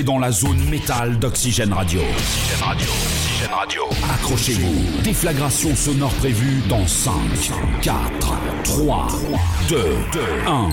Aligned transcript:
Dans 0.00 0.18
la 0.18 0.32
zone 0.32 0.70
métal 0.70 1.18
d'Oxygène 1.18 1.70
Radio. 1.74 2.00
Oxygène 2.00 2.62
Radio. 2.62 2.88
Oxygène 2.88 3.52
Radio. 3.52 3.82
Accrochez-vous. 4.14 5.02
Déflagration 5.02 5.76
sonore 5.76 6.14
prévue 6.14 6.62
dans 6.66 6.86
5, 6.86 7.12
4, 7.82 7.94
3, 8.64 9.06
2, 9.68 9.76
1. 10.46 10.68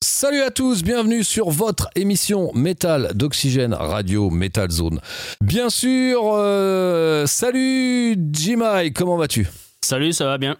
Salut 0.00 0.42
à 0.42 0.50
tous, 0.52 0.84
bienvenue 0.84 1.24
sur 1.24 1.50
votre 1.50 1.90
émission 1.96 2.52
Métal 2.54 3.10
d'Oxygène 3.14 3.74
Radio 3.74 4.30
Metal 4.30 4.70
Zone. 4.70 5.00
Bien 5.40 5.68
sûr, 5.68 6.20
euh, 6.34 7.26
salut 7.26 8.16
Jimai, 8.32 8.92
comment 8.92 9.16
vas-tu? 9.16 9.48
Salut, 9.84 10.14
ça 10.14 10.24
va 10.24 10.38
bien. 10.38 10.56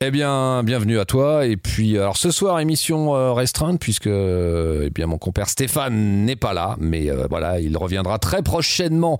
Eh 0.00 0.10
bien, 0.10 0.62
bienvenue 0.62 0.98
à 0.98 1.04
toi. 1.04 1.44
Et 1.44 1.58
puis, 1.58 1.98
alors 1.98 2.16
ce 2.16 2.30
soir, 2.30 2.58
émission 2.58 3.14
euh, 3.14 3.34
restreinte, 3.34 3.78
puisque 3.78 4.06
eh 4.06 4.88
bien, 4.88 5.06
mon 5.06 5.18
compère 5.18 5.50
Stéphane 5.50 6.24
n'est 6.24 6.36
pas 6.36 6.54
là. 6.54 6.76
Mais 6.80 7.10
euh, 7.10 7.26
voilà, 7.28 7.60
il 7.60 7.76
reviendra 7.76 8.18
très 8.18 8.42
prochainement 8.42 9.18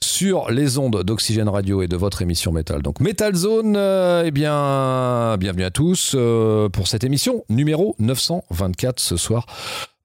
sur 0.00 0.50
les 0.50 0.78
ondes 0.78 1.02
d'Oxygène 1.02 1.50
Radio 1.50 1.82
et 1.82 1.88
de 1.88 1.96
votre 1.96 2.22
émission 2.22 2.52
Metal. 2.52 2.80
Donc, 2.80 3.00
Metal 3.00 3.34
Zone, 3.34 3.74
euh, 3.76 4.22
eh 4.24 4.30
bien, 4.30 5.36
bienvenue 5.38 5.64
à 5.64 5.70
tous 5.70 6.14
euh, 6.14 6.70
pour 6.70 6.88
cette 6.88 7.04
émission 7.04 7.44
numéro 7.50 7.96
924 7.98 8.98
ce 8.98 9.18
soir. 9.18 9.44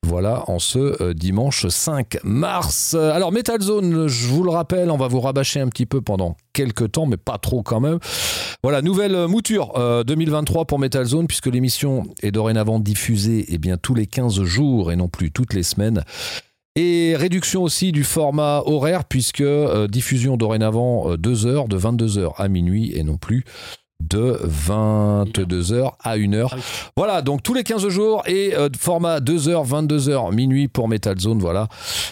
Voilà, 0.08 0.44
en 0.50 0.58
ce 0.60 1.02
euh, 1.02 1.14
dimanche 1.14 1.68
5 1.68 2.18
mars. 2.24 2.96
Euh, 2.98 3.12
Alors, 3.14 3.32
Metal 3.32 3.62
Zone, 3.62 4.08
je 4.08 4.28
vous 4.28 4.44
le 4.44 4.50
rappelle, 4.50 4.90
on 4.90 4.98
va 4.98 5.08
vous 5.08 5.22
rabâcher 5.22 5.60
un 5.60 5.68
petit 5.68 5.86
peu 5.86 6.02
pendant 6.02 6.36
quelques 6.54 6.92
temps, 6.94 7.06
mais 7.06 7.18
pas 7.18 7.38
trop 7.38 7.62
quand 7.62 7.80
même. 7.80 8.00
Voilà, 8.64 8.82
nouvelle 8.82 9.16
euh, 9.16 9.28
mouture 9.28 9.74
euh, 9.78 10.04
2023 10.04 10.66
pour 10.66 10.80
Metal 10.80 11.06
Zone, 11.06 11.28
puisque 11.28 11.48
l'émission 11.48 12.04
est 12.24 12.32
dorénavant 12.32 12.80
diffusée 12.80 13.46
eh 13.50 13.58
bien, 13.60 13.78
tous 13.78 13.94
les 13.94 14.08
15 14.08 14.44
jours 14.44 14.92
et 14.92 14.96
non 14.96 15.08
plus 15.08 15.32
toutes 15.32 15.54
les 15.54 15.64
semaines. 15.64 16.04
Et 16.76 17.16
réduction 17.16 17.62
aussi 17.64 17.92
du 17.92 18.04
format 18.04 18.64
horaire, 18.66 19.06
puisque 19.06 19.42
euh, 19.42 19.88
diffusion 19.88 20.36
dorénavant 20.36 21.16
2 21.16 21.46
heures, 21.46 21.68
de 21.68 21.78
22h 21.78 22.34
à 22.38 22.48
minuit 22.48 22.92
et 22.96 23.04
non 23.04 23.18
plus 23.18 23.46
de 24.10 24.40
22h 24.46 25.92
à 26.04 26.18
1h. 26.18 26.48
Ah 26.52 26.56
oui. 26.56 26.62
Voilà, 26.96 27.22
donc 27.22 27.44
tous 27.44 27.54
les 27.54 27.64
15 27.64 27.88
jours 27.90 28.24
et 28.26 28.56
euh, 28.56 28.70
format 28.78 29.20
2h, 29.20 29.68
22h, 29.68 30.34
minuit 30.34 30.68
pour 30.68 30.88
Metal 30.88 31.18
Zone. 31.20 31.40
Voilà, 31.40 31.68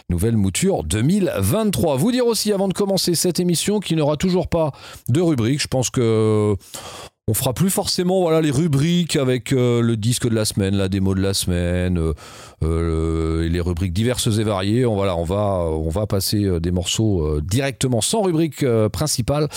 nouvelle 0.09 0.37
mouture 0.37 0.83
2023. 0.83 1.97
Vous 1.97 2.11
dire 2.11 2.25
aussi 2.25 2.51
avant 2.51 2.67
de 2.67 2.73
commencer 2.73 3.15
cette 3.15 3.39
émission 3.39 3.79
qu'il 3.79 3.97
n'aura 3.97 4.17
toujours 4.17 4.47
pas 4.47 4.71
de 5.07 5.21
rubrique. 5.21 5.61
Je 5.61 5.67
pense 5.67 5.89
que. 5.89 6.55
On 7.29 7.35
fera 7.35 7.53
plus 7.53 7.69
forcément 7.69 8.21
voilà 8.21 8.41
les 8.41 8.49
rubriques 8.49 9.15
avec 9.15 9.53
euh, 9.53 9.81
le 9.81 9.97
disque 9.97 10.27
de 10.27 10.33
la 10.33 10.45
semaine, 10.45 10.75
la 10.75 10.89
démo 10.89 11.13
de 11.13 11.21
la 11.21 11.35
semaine, 11.35 11.99
euh, 11.99 12.13
euh, 12.63 13.47
les 13.47 13.61
rubriques 13.61 13.93
diverses 13.93 14.25
et 14.39 14.43
variées. 14.43 14.83
On, 14.87 14.95
va 14.95 15.15
on 15.15 15.89
va 15.89 16.07
passer 16.07 16.59
des 16.59 16.71
morceaux 16.71 17.39
directement 17.41 18.01
sans 18.01 18.23
rubrique 18.23 18.65
principale. 18.91 19.47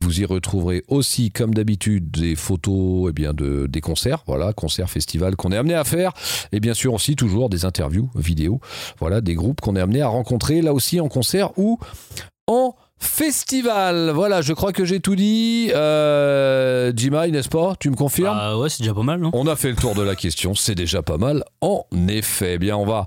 Vous 0.00 0.20
y 0.20 0.24
retrouverez 0.24 0.84
aussi, 0.86 1.30
comme 1.32 1.54
d'habitude, 1.54 2.10
des 2.12 2.36
photos 2.36 3.08
eh 3.10 3.12
bien, 3.12 3.33
de, 3.34 3.66
des 3.66 3.80
concerts, 3.80 4.22
voilà, 4.26 4.52
concerts, 4.52 4.90
festivals 4.90 5.36
qu'on 5.36 5.52
est 5.52 5.56
amené 5.56 5.74
à 5.74 5.84
faire, 5.84 6.12
et 6.52 6.60
bien 6.60 6.74
sûr 6.74 6.94
aussi 6.94 7.16
toujours 7.16 7.48
des 7.48 7.64
interviews 7.64 8.10
vidéos, 8.14 8.60
voilà, 8.98 9.20
des 9.20 9.34
groupes 9.34 9.60
qu'on 9.60 9.76
est 9.76 9.80
amené 9.80 10.02
à 10.02 10.08
rencontrer, 10.08 10.62
là 10.62 10.72
aussi 10.72 11.00
en 11.00 11.08
concert 11.08 11.50
ou 11.58 11.78
en 12.46 12.74
festival. 12.98 14.10
Voilà, 14.14 14.40
je 14.40 14.52
crois 14.52 14.72
que 14.72 14.84
j'ai 14.84 15.00
tout 15.00 15.16
dit. 15.16 15.70
Euh, 15.74 16.92
Jimai, 16.94 17.30
n'est-ce 17.30 17.48
pas? 17.48 17.74
Tu 17.78 17.90
me 17.90 17.96
confirmes? 17.96 18.36
Ah 18.38 18.58
ouais, 18.58 18.68
c'est 18.68 18.82
déjà 18.82 18.94
pas 18.94 19.02
mal, 19.02 19.20
non? 19.20 19.30
On 19.32 19.46
a 19.46 19.56
fait 19.56 19.70
le 19.70 19.76
tour 19.76 19.94
de 19.94 20.02
la 20.02 20.14
question, 20.14 20.54
c'est 20.54 20.74
déjà 20.74 21.02
pas 21.02 21.18
mal. 21.18 21.44
En 21.60 21.84
effet, 22.08 22.58
bien 22.58 22.76
on 22.76 22.86
va 22.86 23.06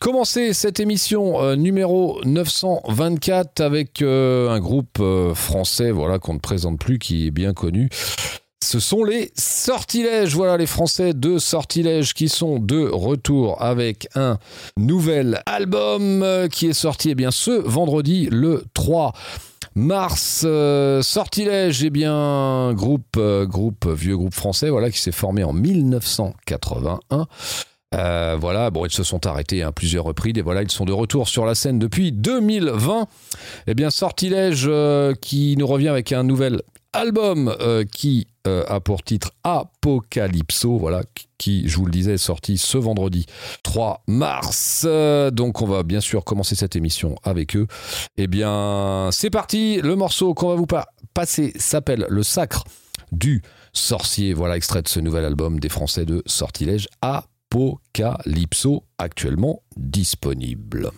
commencer 0.00 0.52
cette 0.52 0.80
émission 0.80 1.42
euh, 1.42 1.56
numéro 1.56 2.20
924 2.24 3.60
avec 3.60 4.02
euh, 4.02 4.50
un 4.50 4.60
groupe 4.60 4.98
euh, 5.00 5.34
français, 5.34 5.90
voilà 5.90 6.18
qu'on 6.18 6.34
ne 6.34 6.38
présente 6.38 6.78
plus, 6.78 6.98
qui 6.98 7.26
est 7.26 7.30
bien 7.30 7.52
connu. 7.52 7.88
Ce 8.62 8.80
sont 8.80 9.04
les 9.04 9.30
Sortilèges, 9.36 10.34
voilà 10.34 10.56
les 10.56 10.66
Français 10.66 11.14
de 11.14 11.38
Sortilèges 11.38 12.12
qui 12.12 12.28
sont 12.28 12.58
de 12.58 12.88
retour 12.88 13.62
avec 13.62 14.08
un 14.14 14.38
nouvel 14.76 15.42
album 15.46 16.22
euh, 16.22 16.48
qui 16.48 16.66
est 16.66 16.72
sorti 16.74 17.10
eh 17.10 17.14
bien 17.14 17.30
ce 17.30 17.50
vendredi 17.50 18.28
le 18.30 18.64
3 18.74 19.14
mars. 19.74 20.42
Euh, 20.44 21.02
Sortilège, 21.02 21.84
eh 21.84 21.90
bien 21.90 22.72
groupe 22.74 23.16
euh, 23.16 23.46
groupe 23.46 23.86
vieux 23.86 24.16
groupe 24.16 24.34
français, 24.34 24.70
voilà 24.70 24.90
qui 24.90 24.98
s'est 24.98 25.12
formé 25.12 25.44
en 25.44 25.52
1981. 25.52 27.26
Euh, 27.94 28.36
voilà, 28.38 28.70
bon, 28.70 28.84
ils 28.84 28.92
se 28.92 29.02
sont 29.02 29.26
arrêtés 29.26 29.62
à 29.62 29.72
plusieurs 29.72 30.04
reprises 30.04 30.36
et 30.36 30.42
voilà, 30.42 30.62
ils 30.62 30.70
sont 30.70 30.84
de 30.84 30.92
retour 30.92 31.28
sur 31.28 31.46
la 31.46 31.54
scène 31.54 31.78
depuis 31.78 32.12
2020. 32.12 33.06
Eh 33.66 33.74
bien, 33.74 33.88
Sortilège 33.88 34.68
qui 35.22 35.56
nous 35.56 35.66
revient 35.66 35.88
avec 35.88 36.12
un 36.12 36.22
nouvel 36.22 36.60
album 36.92 37.54
euh, 37.60 37.84
qui 37.84 38.26
euh, 38.46 38.64
a 38.68 38.80
pour 38.80 39.02
titre 39.02 39.32
Apocalypso, 39.44 40.78
voilà, 40.78 41.02
qui, 41.38 41.68
je 41.68 41.76
vous 41.76 41.84
le 41.86 41.90
disais, 41.92 42.14
est 42.14 42.18
sorti 42.18 42.58
ce 42.58 42.78
vendredi 42.78 43.26
3 43.62 44.02
mars. 44.06 44.84
Euh, 44.86 45.30
donc, 45.30 45.60
on 45.62 45.66
va 45.66 45.82
bien 45.82 46.00
sûr 46.00 46.24
commencer 46.24 46.54
cette 46.54 46.76
émission 46.76 47.16
avec 47.24 47.56
eux. 47.56 47.66
Eh 48.16 48.26
bien, 48.26 49.08
c'est 49.12 49.30
parti. 49.30 49.80
Le 49.82 49.96
morceau 49.96 50.34
qu'on 50.34 50.48
va 50.48 50.54
vous 50.54 50.66
pa- 50.66 50.88
passer 51.14 51.52
s'appelle 51.56 52.06
Le 52.08 52.22
Sacre 52.22 52.64
du 53.12 53.42
Sorcier. 53.72 54.32
Voilà, 54.34 54.56
extrait 54.56 54.82
de 54.82 54.88
ce 54.88 55.00
nouvel 55.00 55.24
album 55.24 55.60
des 55.60 55.68
Français 55.68 56.04
de 56.04 56.22
Sortilège 56.26 56.88
Apocalypso, 57.02 58.84
actuellement 58.98 59.62
disponible. 59.76 60.90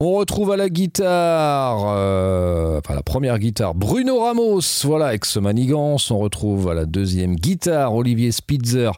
On 0.00 0.12
retrouve 0.12 0.52
à 0.52 0.56
la 0.56 0.68
guitare, 0.68 1.84
euh, 1.88 2.78
enfin 2.78 2.94
la 2.94 3.02
première 3.02 3.40
guitare, 3.40 3.74
Bruno 3.74 4.20
Ramos, 4.20 4.60
voilà, 4.84 5.12
ex-manigance. 5.12 6.12
On 6.12 6.20
retrouve 6.20 6.68
à 6.68 6.74
la 6.74 6.86
deuxième 6.86 7.34
guitare, 7.34 7.92
Olivier 7.96 8.30
Spitzer, 8.30 8.92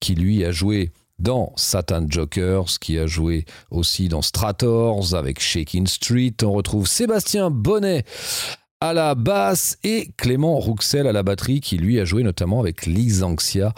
qui 0.00 0.16
lui 0.16 0.44
a 0.44 0.50
joué 0.50 0.90
dans 1.20 1.52
Satan 1.54 2.06
Jokers, 2.08 2.80
qui 2.80 2.98
a 2.98 3.06
joué 3.06 3.44
aussi 3.70 4.08
dans 4.08 4.20
Strators 4.20 5.14
avec 5.14 5.38
Shaking 5.38 5.86
Street. 5.86 6.34
On 6.42 6.50
retrouve 6.50 6.88
Sébastien 6.88 7.48
Bonnet 7.48 8.02
à 8.80 8.92
la 8.94 9.14
basse 9.14 9.78
et 9.84 10.08
Clément 10.16 10.58
Rouxel 10.58 11.06
à 11.06 11.12
la 11.12 11.22
batterie, 11.22 11.60
qui 11.60 11.76
lui 11.76 12.00
a 12.00 12.04
joué 12.04 12.24
notamment 12.24 12.58
avec 12.58 12.86
Lysanxia 12.86 13.72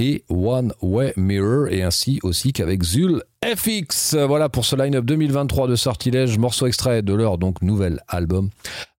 et 0.00 0.24
One 0.30 0.72
Way 0.80 1.12
Mirror, 1.18 1.68
et 1.68 1.82
ainsi 1.82 2.20
aussi 2.22 2.54
qu'avec 2.54 2.82
Zul 2.82 3.22
FX. 3.44 4.16
Voilà 4.16 4.48
pour 4.48 4.64
ce 4.64 4.74
line-up 4.74 5.04
2023 5.04 5.68
de 5.68 5.76
Sortilège, 5.76 6.38
morceau 6.38 6.66
extrait 6.66 7.02
de 7.02 7.12
leur 7.12 7.36
donc 7.36 7.60
nouvel 7.60 8.00
album. 8.08 8.48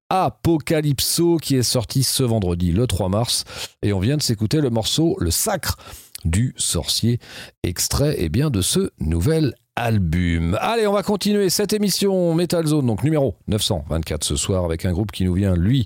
Apocalypso 0.09 1.37
qui 1.37 1.55
est 1.55 1.63
sorti 1.63 2.03
ce 2.03 2.21
vendredi 2.21 2.71
le 2.71 2.85
3 2.85 3.09
mars 3.09 3.45
et 3.81 3.93
on 3.93 3.99
vient 3.99 4.17
de 4.17 4.21
s'écouter 4.21 4.61
le 4.61 4.69
morceau 4.69 5.17
Le 5.19 5.31
Sacre 5.31 5.77
du 6.23 6.53
sorcier 6.55 7.19
extrait 7.63 8.21
et 8.21 8.29
bien 8.29 8.51
de 8.51 8.61
ce 8.61 8.91
nouvel 8.99 9.55
album. 9.75 10.57
Allez, 10.59 10.85
on 10.85 10.93
va 10.93 11.03
continuer 11.03 11.49
cette 11.49 11.73
émission 11.73 12.33
Metal 12.35 12.65
Zone, 12.65 12.85
donc 12.85 13.03
numéro 13.03 13.35
924 13.47 14.23
ce 14.23 14.35
soir, 14.35 14.65
avec 14.65 14.85
un 14.85 14.91
groupe 14.91 15.11
qui 15.11 15.23
nous 15.23 15.33
vient, 15.33 15.55
lui, 15.55 15.85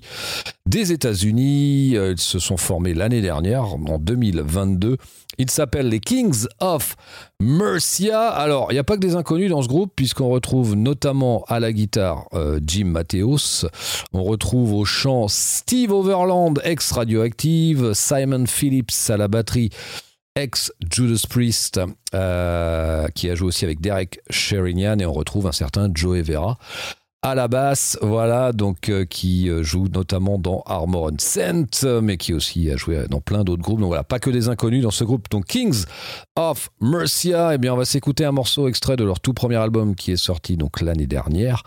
des 0.66 0.92
États-Unis. 0.92 1.96
Euh, 1.96 2.12
Ils 2.12 2.20
se 2.20 2.38
sont 2.38 2.56
formés 2.56 2.94
l'année 2.94 3.20
dernière, 3.20 3.64
en 3.74 3.98
2022. 3.98 4.96
Ils 5.38 5.50
s'appellent 5.50 5.88
les 5.88 6.00
Kings 6.00 6.46
of 6.60 6.96
Mercia. 7.40 8.28
Alors, 8.28 8.68
il 8.70 8.74
n'y 8.74 8.80
a 8.80 8.84
pas 8.84 8.96
que 8.96 9.00
des 9.00 9.14
inconnus 9.14 9.50
dans 9.50 9.62
ce 9.62 9.68
groupe, 9.68 9.92
puisqu'on 9.94 10.28
retrouve 10.28 10.74
notamment 10.74 11.44
à 11.48 11.60
la 11.60 11.72
guitare 11.72 12.26
euh, 12.34 12.58
Jim 12.66 12.86
Mateos. 12.86 13.66
On 14.12 14.24
retrouve 14.24 14.72
au 14.72 14.84
chant 14.84 15.28
Steve 15.28 15.92
Overland, 15.92 16.60
ex-radioactive, 16.64 17.92
Simon 17.92 18.46
Phillips 18.46 19.10
à 19.10 19.16
la 19.16 19.28
batterie 19.28 19.70
ex 20.36 20.72
Judas 20.92 21.24
Priest, 21.28 21.80
euh, 22.14 23.08
qui 23.08 23.28
a 23.28 23.34
joué 23.34 23.48
aussi 23.48 23.64
avec 23.64 23.80
Derek 23.80 24.20
Sherinian, 24.30 24.98
et 24.98 25.06
on 25.06 25.12
retrouve 25.12 25.46
un 25.46 25.52
certain 25.52 25.90
Joey 25.92 26.22
Vera 26.22 26.58
à 27.26 27.34
la 27.34 27.48
basse, 27.48 27.98
voilà, 28.02 28.52
donc 28.52 28.88
euh, 28.88 29.04
qui 29.04 29.50
euh, 29.50 29.64
joue 29.64 29.88
notamment 29.88 30.38
dans 30.38 30.62
Armor 30.64 31.08
and 31.08 31.64
euh, 31.82 32.00
mais 32.00 32.18
qui 32.18 32.32
aussi 32.32 32.70
a 32.70 32.76
joué 32.76 33.04
dans 33.10 33.20
plein 33.20 33.42
d'autres 33.42 33.62
groupes. 33.62 33.80
Donc 33.80 33.88
voilà, 33.88 34.04
pas 34.04 34.20
que 34.20 34.30
des 34.30 34.48
inconnus 34.48 34.84
dans 34.84 34.92
ce 34.92 35.02
groupe. 35.02 35.28
Donc 35.28 35.46
Kings 35.46 35.86
of 36.36 36.70
Mercia, 36.80 37.54
eh 37.54 37.58
bien 37.58 37.74
on 37.74 37.76
va 37.76 37.84
s'écouter 37.84 38.24
un 38.24 38.30
morceau 38.30 38.68
extrait 38.68 38.94
de 38.94 39.02
leur 39.02 39.18
tout 39.18 39.32
premier 39.32 39.56
album 39.56 39.96
qui 39.96 40.12
est 40.12 40.16
sorti 40.16 40.56
donc 40.56 40.80
l'année 40.80 41.08
dernière. 41.08 41.64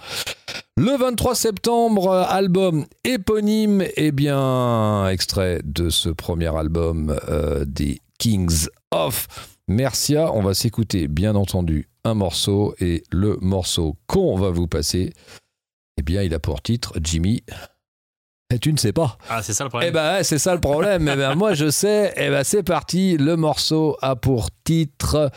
Le 0.77 0.97
23 0.97 1.35
septembre, 1.35 2.13
album 2.13 2.85
éponyme, 3.03 3.83
eh 3.97 4.13
bien 4.13 5.09
extrait 5.09 5.59
de 5.65 5.89
ce 5.89 6.07
premier 6.07 6.55
album 6.55 7.19
des 7.67 7.99
Kings 8.19 8.67
of 8.91 9.27
Mercia, 9.67 10.31
on 10.33 10.41
va 10.41 10.53
s'écouter 10.53 11.07
bien 11.07 11.35
entendu 11.35 11.89
un 12.03 12.13
morceau 12.13 12.75
et 12.79 13.03
le 13.11 13.37
morceau 13.41 13.97
qu'on 14.07 14.37
va 14.37 14.51
vous 14.51 14.67
passer, 14.67 15.13
eh 15.97 16.01
bien 16.03 16.21
il 16.21 16.33
a 16.33 16.39
pour 16.39 16.61
titre 16.61 16.93
Jimmy 17.01 17.43
et 18.51 18.57
tu 18.57 18.73
ne 18.73 18.77
sais 18.77 18.93
pas. 18.93 19.17
Ah, 19.29 19.43
c'est 19.43 19.53
ça 19.53 19.63
le 19.63 19.69
problème. 19.69 19.89
Eh 19.89 19.93
ben, 19.93 20.23
c'est 20.23 20.39
ça 20.39 20.55
le 20.55 20.59
problème. 20.59 21.07
eh 21.07 21.15
ben, 21.15 21.35
moi, 21.35 21.53
je 21.53 21.69
sais. 21.69 22.11
Eh 22.17 22.29
ben, 22.29 22.43
c'est 22.43 22.63
parti. 22.63 23.15
Le 23.15 23.35
morceau 23.35 23.95
a 24.01 24.15
pour 24.15 24.49
titre 24.63 25.29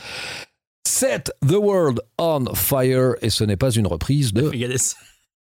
Set 0.89 1.31
the 1.47 1.57
World 1.57 2.01
on 2.17 2.47
Fire. 2.55 3.13
Et 3.21 3.29
ce 3.29 3.45
n'est 3.45 3.59
pas 3.59 3.71
une 3.71 3.87
reprise 3.87 4.33
de. 4.33 4.49
Megadeth. 4.49 4.97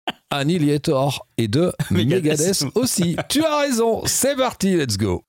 Annihilator 0.31 1.25
et 1.37 1.47
de 1.47 1.71
Megadeth 1.91 2.65
aussi. 2.75 3.15
tu 3.29 3.41
as 3.45 3.59
raison. 3.61 4.01
C'est 4.05 4.35
parti. 4.35 4.75
Let's 4.75 4.97
go. 4.97 5.23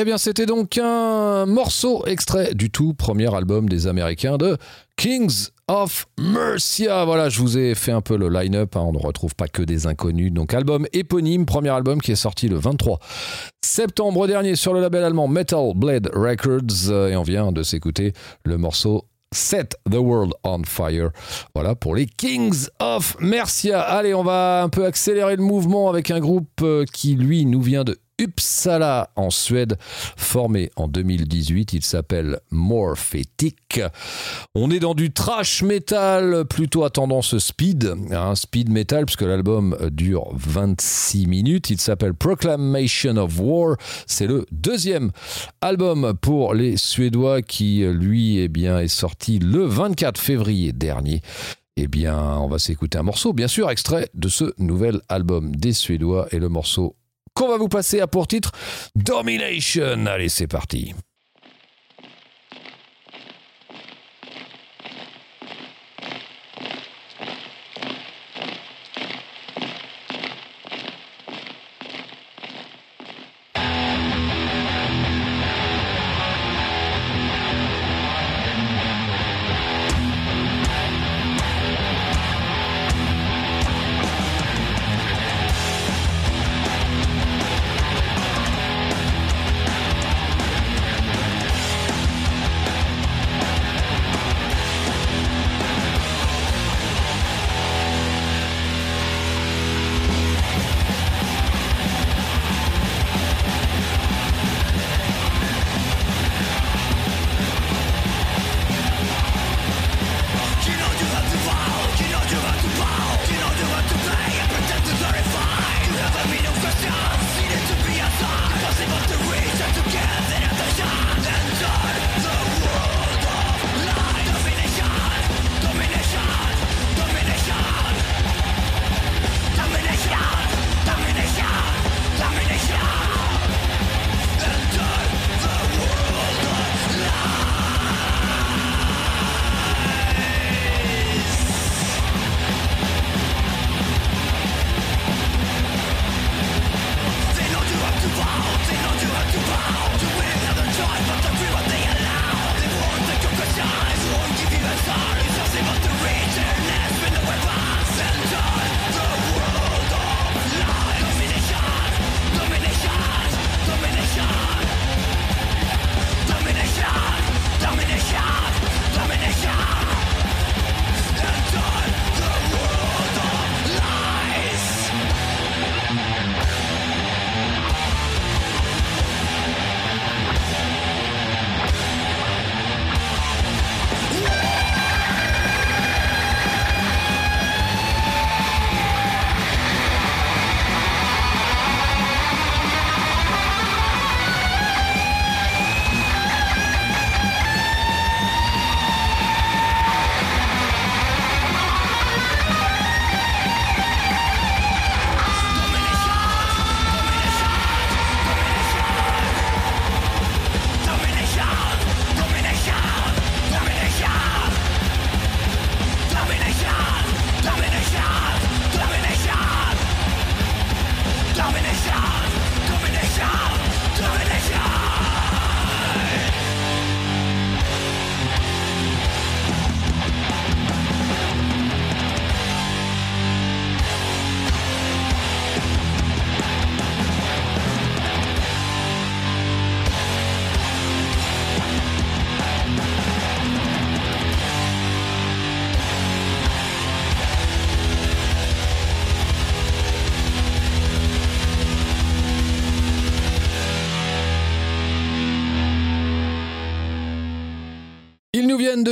Eh 0.00 0.04
bien, 0.04 0.16
c'était 0.16 0.46
donc 0.46 0.78
un 0.78 1.44
morceau 1.44 2.06
extrait 2.06 2.54
du 2.54 2.70
tout 2.70 2.94
premier 2.94 3.34
album 3.34 3.68
des 3.68 3.88
Américains 3.88 4.36
de 4.36 4.56
Kings 4.96 5.48
of 5.66 6.06
Mercia. 6.20 7.04
Voilà, 7.04 7.28
je 7.28 7.40
vous 7.40 7.58
ai 7.58 7.74
fait 7.74 7.90
un 7.90 8.00
peu 8.00 8.16
le 8.16 8.28
line-up. 8.28 8.76
Hein. 8.76 8.84
On 8.86 8.92
ne 8.92 8.98
retrouve 8.98 9.34
pas 9.34 9.48
que 9.48 9.60
des 9.60 9.88
inconnus. 9.88 10.32
Donc, 10.32 10.54
album 10.54 10.86
éponyme, 10.92 11.46
premier 11.46 11.70
album 11.70 12.00
qui 12.00 12.12
est 12.12 12.16
sorti 12.16 12.46
le 12.46 12.58
23 12.58 13.00
septembre 13.60 14.28
dernier 14.28 14.54
sur 14.54 14.72
le 14.72 14.80
label 14.80 15.02
allemand 15.02 15.26
Metal 15.26 15.72
Blade 15.74 16.08
Records. 16.14 16.92
Et 17.10 17.16
on 17.16 17.24
vient 17.24 17.50
de 17.50 17.64
s'écouter 17.64 18.12
le 18.44 18.56
morceau 18.56 19.04
Set 19.32 19.76
the 19.90 19.96
World 19.96 20.32
on 20.44 20.62
Fire. 20.64 21.10
Voilà 21.56 21.74
pour 21.74 21.96
les 21.96 22.06
Kings 22.06 22.68
of 22.78 23.16
Mercia. 23.18 23.80
Allez, 23.80 24.14
on 24.14 24.22
va 24.22 24.62
un 24.62 24.68
peu 24.68 24.86
accélérer 24.86 25.34
le 25.34 25.42
mouvement 25.42 25.90
avec 25.90 26.12
un 26.12 26.20
groupe 26.20 26.48
euh, 26.62 26.84
qui, 26.92 27.16
lui, 27.16 27.44
nous 27.46 27.60
vient 27.60 27.82
de 27.82 27.98
Uppsala 28.20 29.10
en 29.16 29.30
Suède, 29.30 29.76
formé 30.16 30.70
en 30.76 30.88
2018. 30.88 31.72
Il 31.72 31.84
s'appelle 31.84 32.40
Morphetic. 32.50 33.80
On 34.54 34.70
est 34.70 34.80
dans 34.80 34.94
du 34.94 35.12
trash 35.12 35.62
metal, 35.62 36.44
plutôt 36.44 36.84
à 36.84 36.90
tendance 36.90 37.38
speed, 37.38 37.94
un 38.10 38.34
speed 38.34 38.70
metal, 38.70 39.06
puisque 39.06 39.22
l'album 39.22 39.76
dure 39.90 40.28
26 40.34 41.26
minutes. 41.26 41.70
Il 41.70 41.80
s'appelle 41.80 42.14
Proclamation 42.14 43.16
of 43.16 43.38
War. 43.38 43.76
C'est 44.06 44.26
le 44.26 44.46
deuxième 44.50 45.12
album 45.60 46.14
pour 46.20 46.54
les 46.54 46.76
Suédois 46.76 47.42
qui, 47.42 47.84
lui, 47.84 48.38
eh 48.38 48.48
bien, 48.48 48.80
est 48.80 48.88
sorti 48.88 49.38
le 49.38 49.64
24 49.64 50.20
février 50.20 50.72
dernier. 50.72 51.22
Eh 51.76 51.86
bien, 51.86 52.18
on 52.38 52.48
va 52.48 52.58
s'écouter 52.58 52.98
un 52.98 53.04
morceau, 53.04 53.32
bien 53.32 53.46
sûr, 53.46 53.70
extrait 53.70 54.08
de 54.14 54.28
ce 54.28 54.52
nouvel 54.58 55.00
album 55.08 55.54
des 55.54 55.72
Suédois 55.72 56.26
et 56.32 56.40
le 56.40 56.48
morceau 56.48 56.96
qu'on 57.38 57.48
va 57.48 57.56
vous 57.56 57.68
passer 57.68 58.00
à 58.00 58.08
pour 58.08 58.26
titre 58.26 58.50
Domination. 58.96 60.06
Allez, 60.06 60.28
c'est 60.28 60.48
parti. 60.48 60.94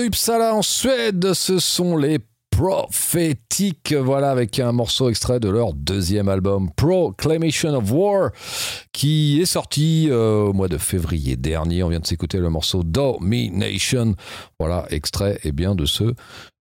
Uppsala 0.07 0.55
en 0.55 0.62
Suède. 0.62 1.33
Ce 1.35 1.59
sont 1.59 1.97
les 1.97 2.21
prophétiques, 2.51 3.92
voilà, 3.92 4.31
avec 4.31 4.61
un 4.61 4.71
morceau 4.71 5.11
extrait 5.11 5.40
de 5.40 5.49
leur 5.49 5.75
deuxième 5.75 6.29
album, 6.29 6.71
Proclamation 6.77 7.75
of 7.75 7.90
War, 7.90 8.31
qui 8.92 9.40
est 9.40 9.47
sorti 9.47 10.07
euh, 10.09 10.45
au 10.45 10.53
mois 10.53 10.69
de 10.69 10.79
février 10.79 11.37
dernier. 11.37 11.83
On 11.83 11.88
vient 11.88 11.99
de 12.01 12.07
s'écouter 12.07 12.38
le 12.38 12.49
morceau 12.49 12.85
Domination. 12.85 14.14
Voilà, 14.61 14.87
extrait 14.90 15.35
et 15.42 15.49
eh 15.49 15.53
bien, 15.53 15.75
de 15.75 15.85
ce 15.87 16.14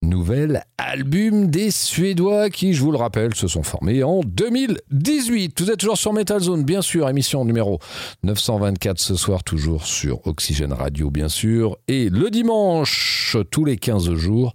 nouvel 0.05 0.63
album 0.77 1.47
des 1.47 1.71
Suédois 1.71 2.49
qui, 2.49 2.73
je 2.73 2.81
vous 2.81 2.91
le 2.91 2.97
rappelle, 2.97 3.33
se 3.35 3.47
sont 3.47 3.63
formés 3.63 4.03
en 4.03 4.21
2018. 4.21 5.61
Vous 5.61 5.71
êtes 5.71 5.79
toujours 5.79 5.97
sur 5.97 6.13
Metal 6.13 6.39
Zone, 6.39 6.63
bien 6.63 6.81
sûr, 6.81 7.09
émission 7.09 7.43
numéro 7.43 7.79
924 8.23 8.99
ce 8.99 9.15
soir, 9.15 9.43
toujours 9.43 9.85
sur 9.85 10.25
Oxygène 10.27 10.73
Radio, 10.73 11.09
bien 11.09 11.29
sûr, 11.29 11.77
et 11.87 12.09
le 12.09 12.29
dimanche, 12.29 13.37
tous 13.51 13.65
les 13.65 13.77
15 13.77 14.13
jours, 14.13 14.53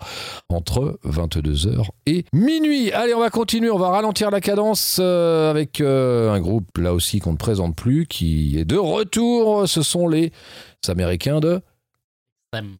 entre 0.49 0.99
22h 1.05 1.87
et 2.07 2.25
minuit. 2.33 2.93
Allez, 2.93 3.15
on 3.15 3.21
va 3.21 3.31
continuer, 3.31 3.71
on 3.71 3.79
va 3.79 3.91
ralentir 3.91 4.31
la 4.31 4.41
cadence 4.41 4.99
euh, 5.01 5.51
avec 5.51 5.81
euh, 5.81 6.33
un 6.33 6.41
groupe, 6.41 6.79
là 6.79 6.95
aussi, 6.95 7.19
qu'on 7.19 7.33
ne 7.33 7.37
présente 7.37 7.77
plus, 7.77 8.07
qui 8.07 8.59
est 8.59 8.65
de 8.65 8.77
retour. 8.77 9.69
Ce 9.69 9.83
sont 9.83 10.09
les 10.09 10.33
Américains 10.89 11.41
de 11.41 11.61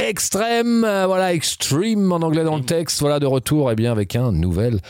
Extrême. 0.01 0.83
Euh, 0.85 1.07
voilà, 1.07 1.33
extreme 1.33 2.11
en 2.11 2.17
anglais 2.17 2.43
dans 2.43 2.57
le 2.57 2.65
texte, 2.65 3.01
voilà 3.01 3.21
de 3.21 3.27
retour, 3.27 3.71
et 3.71 3.75
eh 3.75 3.77
bien 3.77 3.93
avec 3.93 4.17
un 4.17 4.33
nouvel 4.33 4.81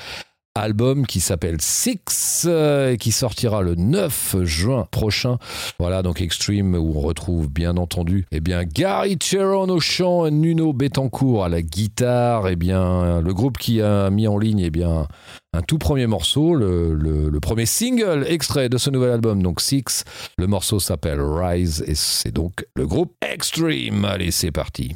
album 0.54 1.06
qui 1.06 1.20
s'appelle 1.20 1.58
Six 1.60 2.46
euh, 2.46 2.92
et 2.92 2.96
qui 2.96 3.12
sortira 3.12 3.60
le 3.60 3.74
9 3.74 4.36
juin 4.44 4.88
prochain. 4.90 5.36
Voilà 5.78 6.02
donc 6.02 6.22
Extreme 6.22 6.74
où 6.74 6.94
on 6.96 7.00
retrouve 7.00 7.50
bien 7.50 7.76
entendu 7.76 8.26
eh 8.32 8.40
bien 8.40 8.64
Gary 8.64 9.18
Cheron 9.22 9.68
au 9.68 9.80
chant, 9.80 10.30
Nuno 10.30 10.72
Betancourt 10.72 11.44
à 11.44 11.50
la 11.50 11.60
guitare, 11.60 12.48
et 12.48 12.52
eh 12.52 12.56
bien 12.56 13.20
le 13.20 13.34
groupe 13.34 13.58
qui 13.58 13.82
a 13.82 14.08
mis 14.08 14.26
en 14.26 14.38
ligne 14.38 14.60
eh 14.60 14.70
bien 14.70 15.06
un 15.52 15.62
tout 15.62 15.78
premier 15.78 16.06
morceau, 16.06 16.54
le, 16.54 17.38
premier 17.40 17.66
single 17.66 18.24
extrait 18.28 18.68
de 18.68 18.78
ce 18.78 18.90
nouvel 18.90 19.10
album, 19.10 19.42
donc 19.42 19.60
Six. 19.60 20.04
Le 20.38 20.46
morceau 20.46 20.78
s'appelle 20.78 21.20
Rise 21.20 21.82
et 21.86 21.94
c'est 21.94 22.32
donc 22.32 22.64
le 22.76 22.86
groupe 22.86 23.14
Extreme. 23.20 24.04
Allez, 24.04 24.30
c'est 24.30 24.52
parti. 24.52 24.94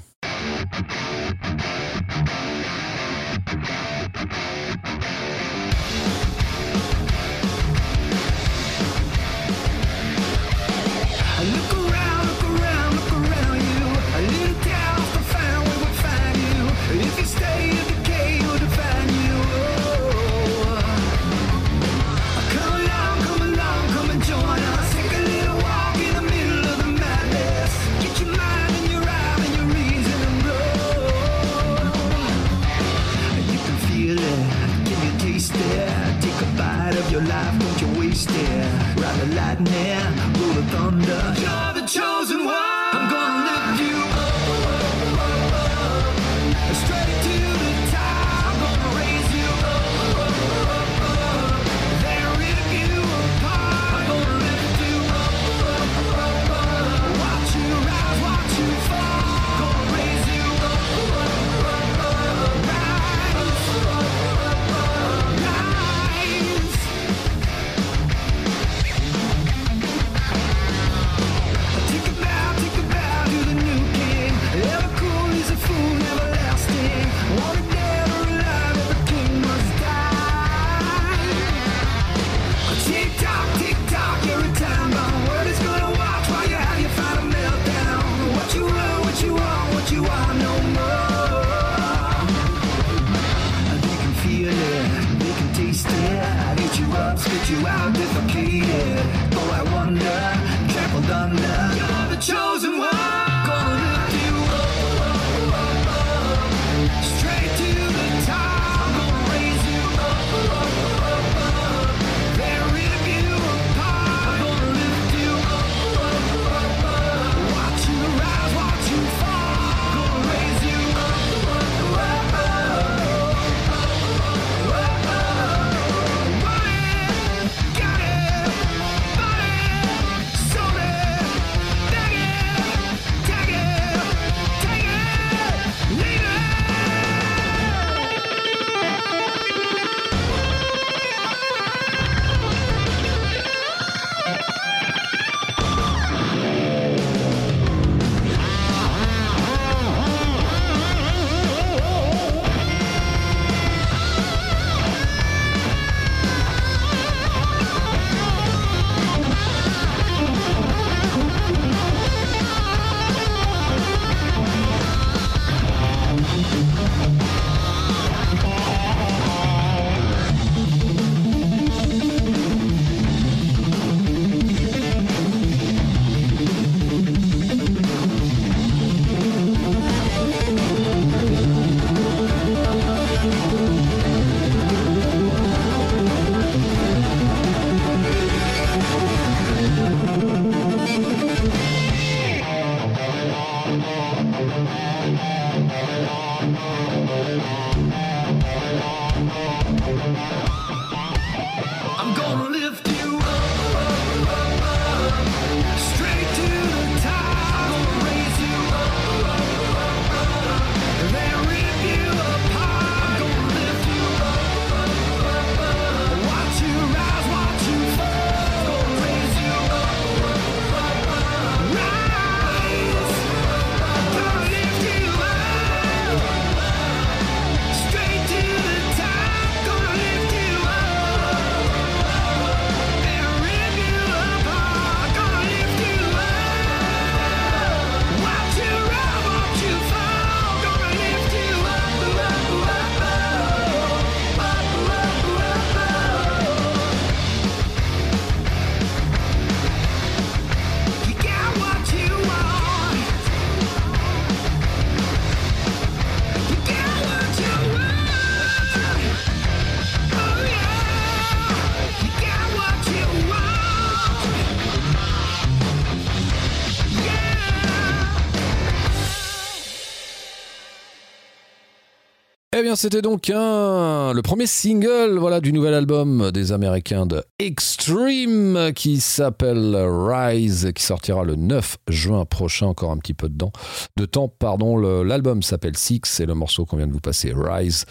c'était 272.74 273.02
donc 273.02 273.30
un, 273.30 274.12
le 274.12 274.22
premier 274.22 274.46
single 274.46 275.18
voilà, 275.18 275.40
du 275.40 275.52
nouvel 275.52 275.74
album 275.74 276.30
des 276.30 276.50
Américains 276.52 277.04
de 277.04 277.22
Extreme 277.38 278.72
qui 278.74 279.00
s'appelle 279.00 279.76
Rise, 279.76 280.72
qui 280.74 280.82
sortira 280.82 281.24
le 281.24 281.36
9 281.36 281.76
juin 281.88 282.24
prochain, 282.24 282.66
encore 282.66 282.90
un 282.90 282.96
petit 282.96 283.14
peu 283.14 283.28
dedans, 283.28 283.52
de 283.96 284.06
temps. 284.06 284.28
pardon. 284.28 284.76
L'album 285.02 285.42
s'appelle 285.42 285.76
Six 285.76 286.20
et 286.20 286.26
le 286.26 286.34
morceau 286.34 286.64
qu'on 286.64 286.78
vient 286.78 286.86
de 286.86 286.92
vous 286.92 287.00
passer, 287.00 287.32
Rise. 287.36 287.84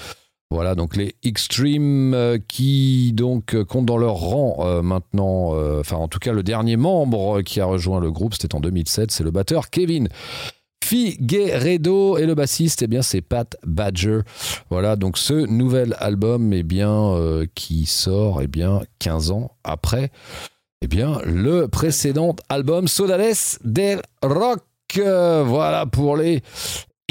Voilà, 0.50 0.76
donc 0.76 0.96
les 0.96 1.16
Extreme 1.24 2.14
euh, 2.14 2.38
qui 2.48 3.12
donc 3.14 3.56
euh, 3.56 3.66
comptent 3.66 3.88
dans 3.88 3.98
leur 3.98 4.16
rang 4.16 4.58
euh, 4.60 4.82
maintenant, 4.84 5.56
enfin 5.80 5.98
en 5.98 6.08
tout 6.08 6.20
cas 6.20 6.32
le 6.32 6.44
dernier 6.44 6.78
membre 6.78 7.42
qui 7.42 7.60
a 7.60 7.66
rejoint 7.66 8.00
le 8.00 8.12
groupe, 8.12 8.34
c'était 8.34 8.54
en 8.54 8.60
2007, 8.60 9.12
c'est 9.12 9.24
le 9.24 9.32
batteur 9.32 9.70
Kevin 9.70 10.10
Figueredo 10.84 12.18
et 12.18 12.26
le 12.26 12.36
bassiste, 12.36 12.82
eh 12.82 12.88
bien 12.88 13.02
c'est 13.02 13.22
Pat 13.22 13.56
Badger. 13.66 14.20
Voilà, 14.70 14.96
donc 14.98 15.18
ce 15.18 15.34
nouvel 15.34 15.96
album, 16.00 16.52
eh 16.52 16.64
bien 16.64 16.92
euh, 16.92 17.46
qui 17.56 17.86
sort, 17.86 18.42
eh 18.42 18.48
bien 18.48 18.82
15 19.00 19.32
ans 19.32 19.52
après, 19.64 20.12
eh 20.82 20.88
bien 20.88 21.20
le 21.26 21.68
précédent 21.70 22.36
album 22.50 22.88
Sodales 22.90 23.34
del 23.64 24.02
Rock. 24.22 24.62
Euh, 24.98 25.44
Voilà 25.48 25.86
pour 25.86 26.18
les 26.18 26.44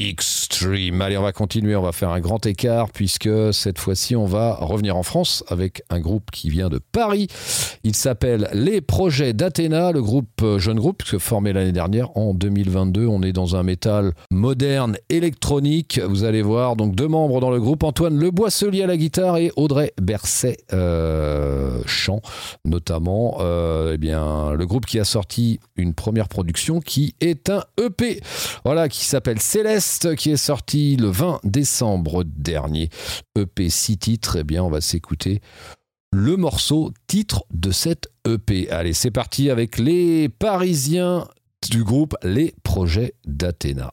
Extreme. 0.09 1.01
Allez, 1.01 1.17
on 1.17 1.23
va 1.23 1.33
continuer, 1.33 1.77
on 1.77 1.83
va 1.83 1.93
faire 1.93 2.11
un 2.11 2.19
grand 2.19 2.45
écart 2.45 2.91
puisque 2.91 3.31
cette 3.53 3.79
fois-ci 3.79 4.17
on 4.17 4.25
va 4.25 4.55
revenir 4.57 4.97
en 4.97 5.05
France 5.05 5.45
avec 5.47 5.83
un 5.91 6.01
groupe 6.01 6.33
qui 6.33 6.51
vient 6.51 6.69
de 6.69 6.79
Paris. 6.79 7.29
Il 7.85 7.95
s'appelle 7.95 8.49
Les 8.53 8.81
Projets 8.81 9.33
d'Athéna, 9.33 9.93
le 9.93 10.03
groupe 10.03 10.43
euh, 10.43 10.59
jeune 10.59 10.79
groupe 10.79 10.99
puisque 10.99 11.19
formé 11.19 11.53
l'année 11.53 11.73
dernière 11.73 12.17
en 12.17 12.35
2022. 12.35 13.07
On 13.07 13.23
est 13.23 13.33
dans 13.33 13.55
un 13.55 13.63
métal 13.63 14.13
moderne 14.33 14.97
électronique. 15.09 16.01
Vous 16.01 16.25
allez 16.25 16.43
voir 16.43 16.75
donc 16.75 16.97
deux 16.97 17.09
membres 17.09 17.41
dans 17.41 17.51
le 17.51 17.61
groupe 17.61 17.85
Antoine 17.85 18.19
Le 18.19 18.33
Boisselier 18.33 18.83
à 18.83 18.89
la 18.89 18.97
guitare 18.97 19.37
et 19.37 19.53
Audrey 19.55 19.93
Berset 20.01 20.57
euh, 20.73 21.81
chant 21.87 22.23
notamment. 22.65 23.37
Euh, 23.41 23.93
eh 23.95 23.99
bien 23.99 24.53
le 24.53 24.67
groupe 24.67 24.87
qui 24.87 24.99
a 24.99 25.05
sorti 25.05 25.61
une 25.77 25.95
première 25.95 26.29
production 26.29 26.81
qui 26.81 27.15
est 27.21 27.51
un 27.51 27.63
EP. 27.81 28.21
Voilà 28.65 28.89
qui 28.89 29.05
s'appelle 29.05 29.41
Céleste 29.41 29.92
qui 30.17 30.31
est 30.31 30.37
sorti 30.37 30.97
le 30.97 31.09
20 31.09 31.41
décembre 31.45 32.25
dernier. 32.25 32.89
EP 33.39 33.69
6 33.69 33.99
titres, 33.99 34.37
eh 34.41 34.45
bien 34.45 34.63
on 34.63 34.71
va 34.71 34.81
s'écouter 34.81 35.41
le 36.13 36.37
morceau 36.37 36.93
titre 37.07 37.45
de 37.53 37.71
cette 37.71 38.09
EP. 38.27 38.71
Allez, 38.71 38.93
c'est 38.93 39.11
parti 39.11 39.51
avec 39.51 39.79
les 39.79 40.29
Parisiens 40.29 41.27
du 41.71 41.85
groupe 41.85 42.15
Les 42.23 42.55
Projets 42.63 43.15
d'Athéna. 43.25 43.93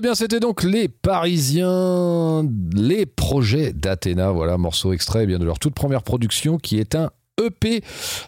Eh 0.00 0.02
bien, 0.02 0.14
c'était 0.14 0.40
donc 0.40 0.62
les 0.62 0.88
Parisiens, 0.88 2.48
les 2.72 3.04
projets 3.04 3.74
d'Athéna. 3.74 4.30
Voilà, 4.30 4.56
morceau 4.56 4.94
extrait 4.94 5.24
eh 5.24 5.26
bien 5.26 5.38
de 5.38 5.44
leur 5.44 5.58
toute 5.58 5.74
première 5.74 6.02
production 6.02 6.56
qui 6.56 6.78
est 6.78 6.94
un 6.94 7.10
EP, 7.38 7.82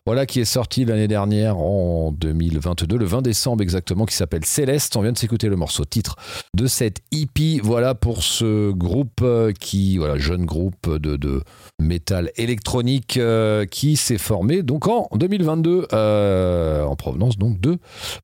voilà, 0.04 0.26
qui 0.26 0.40
est 0.40 0.44
sorti 0.44 0.85
l'année 0.85 1.08
dernière 1.08 1.56
en 1.56 2.12
2022, 2.12 2.98
le 2.98 3.04
20 3.06 3.22
décembre 3.22 3.62
exactement, 3.62 4.04
qui 4.04 4.14
s'appelle 4.14 4.44
Céleste. 4.44 4.96
On 4.96 5.00
vient 5.00 5.12
de 5.12 5.18
s'écouter 5.18 5.48
le 5.48 5.56
morceau 5.56 5.87
titre 5.87 6.16
de 6.54 6.66
cette 6.66 6.98
EP. 7.11 7.61
Voilà 7.62 7.94
pour 7.94 8.22
ce 8.22 8.70
groupe 8.72 9.20
euh, 9.22 9.52
qui, 9.58 9.96
voilà, 9.96 10.18
jeune 10.18 10.44
groupe 10.44 10.98
de, 10.98 11.16
de 11.16 11.42
métal 11.78 12.32
électronique 12.37 13.16
euh, 13.16 13.64
qui 13.64 13.96
s'est 13.96 14.18
formé 14.18 14.62
donc 14.62 14.88
en 14.88 15.08
2022 15.14 15.88
euh, 15.94 16.85
en 16.85 16.96
provenance 16.96 17.38
donc 17.38 17.61
de 17.61 17.78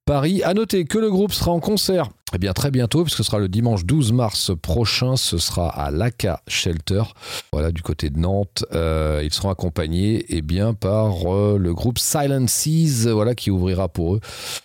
Paris. 0.05 0.43
À 0.43 0.53
noter 0.53 0.85
que 0.85 0.99
le 0.99 1.11
groupe 1.11 1.33
sera 1.33 1.51
en 1.51 1.61
concert 1.61 2.11
eh 2.35 2.39
bien, 2.39 2.53
très 2.53 2.71
bientôt, 2.71 3.05
puisque 3.05 3.19
ce 3.19 3.23
sera 3.23 3.39
le 3.39 3.49
dimanche 3.49 3.85
12 3.85 4.13
mars 4.13 4.53
prochain, 4.61 5.17
ce 5.17 5.39
sera 5.39 5.69
à 5.69 5.91
l'ACA 5.91 6.43
Shelter, 6.47 7.03
voilà, 7.53 7.73
du 7.73 7.83
côté 7.83 8.11
de 8.11 8.19
Nantes. 8.19 8.65
Euh, 8.75 9.23
ils 9.25 9.33
seront 9.33 9.51
accompagnés 9.51 10.27
eh 10.29 10.43
bien, 10.43 10.75
par 10.75 11.33
euh, 11.33 11.57
le 11.59 11.73
groupe 11.73 11.99
Silent 11.99 12.47
Seas, 12.47 13.11
voilà, 13.11 13.35
qui 13.35 13.51
ouvrira 13.51 13.89
pour 13.89 14.15
eux. 14.15 14.21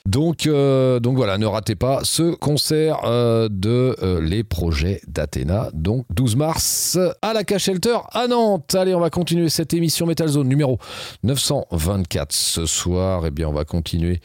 Donc, 0.06 0.46
euh, 0.46 1.00
donc 1.00 1.16
voilà, 1.16 1.38
ne 1.38 1.46
ratez 1.46 1.76
pas 1.76 2.02
ce 2.04 2.36
concert 2.36 3.02
de 3.50 3.96
Les 4.22 4.44
Projets 4.44 5.02
d'Athéna, 5.08 5.70
donc 5.74 6.06
12 6.14 6.36
mars 6.36 6.98
à 7.22 7.34
l'ACA 7.34 7.58
Shelter 7.58 7.98
à 8.12 8.28
Nantes. 8.28 8.76
Allez, 8.76 8.94
on 8.94 9.00
va 9.00 9.10
continuer 9.10 9.50
cette 9.50 9.74
émission 9.74 10.06
Metal 10.06 10.28
Zone 10.28 10.48
numéro 10.48 10.80
924 11.24 12.34
ce 12.34 12.66
soir. 12.66 13.26
Eh 13.26 13.32
bien, 13.32 13.48
on 13.48 13.54
va 13.54 13.64
continuer 13.64 14.20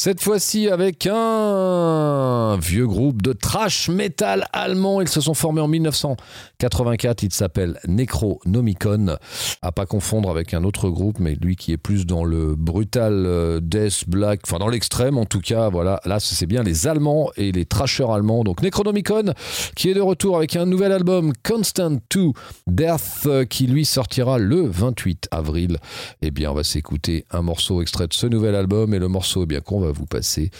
cette 0.00 0.22
fois-ci 0.22 0.68
avec 0.68 1.08
un 1.10 2.56
vieux 2.62 2.86
groupe 2.86 3.20
de 3.20 3.32
trash 3.32 3.88
metal 3.88 4.46
allemand. 4.52 5.00
Ils 5.00 5.08
se 5.08 5.20
sont 5.20 5.34
formés 5.34 5.60
en 5.60 5.66
1984. 5.66 7.24
Il 7.24 7.32
s'appelle 7.32 7.80
Necronomicon. 7.88 9.16
À 9.60 9.72
pas 9.72 9.86
confondre 9.86 10.30
avec 10.30 10.54
un 10.54 10.62
autre 10.62 10.88
groupe, 10.88 11.18
mais 11.18 11.34
lui 11.34 11.56
qui 11.56 11.72
est 11.72 11.76
plus 11.76 12.06
dans 12.06 12.22
le 12.22 12.54
brutal 12.54 13.24
euh, 13.26 13.58
death 13.60 14.04
black, 14.06 14.42
enfin 14.46 14.60
dans 14.60 14.68
l'extrême 14.68 15.18
en 15.18 15.24
tout 15.24 15.40
cas. 15.40 15.68
Voilà, 15.68 16.00
là 16.04 16.20
c'est 16.20 16.46
bien 16.46 16.62
les 16.62 16.86
Allemands 16.86 17.32
et 17.36 17.50
les 17.50 17.64
trashers 17.64 18.08
allemands. 18.08 18.44
Donc 18.44 18.62
Necronomicon 18.62 19.34
qui 19.74 19.90
est 19.90 19.94
de 19.94 20.00
retour 20.00 20.36
avec 20.36 20.54
un 20.54 20.64
nouvel 20.66 20.92
album 20.92 21.32
Constant 21.42 21.96
to 22.08 22.34
Death 22.68 23.26
euh, 23.26 23.44
qui 23.44 23.66
lui 23.66 23.84
sortira 23.84 24.38
le 24.38 24.60
28 24.60 25.26
avril. 25.32 25.78
Eh 26.22 26.30
bien, 26.30 26.52
on 26.52 26.54
va 26.54 26.62
s'écouter 26.62 27.24
un 27.32 27.42
morceau 27.42 27.82
extrait 27.82 28.06
de 28.06 28.14
ce 28.14 28.28
nouvel 28.28 28.54
album 28.54 28.94
et 28.94 29.00
le 29.00 29.08
morceau 29.08 29.42
eh 29.42 29.46
bien 29.46 29.58
qu'on 29.58 29.87
vous 29.92 30.06
passer 30.06 30.50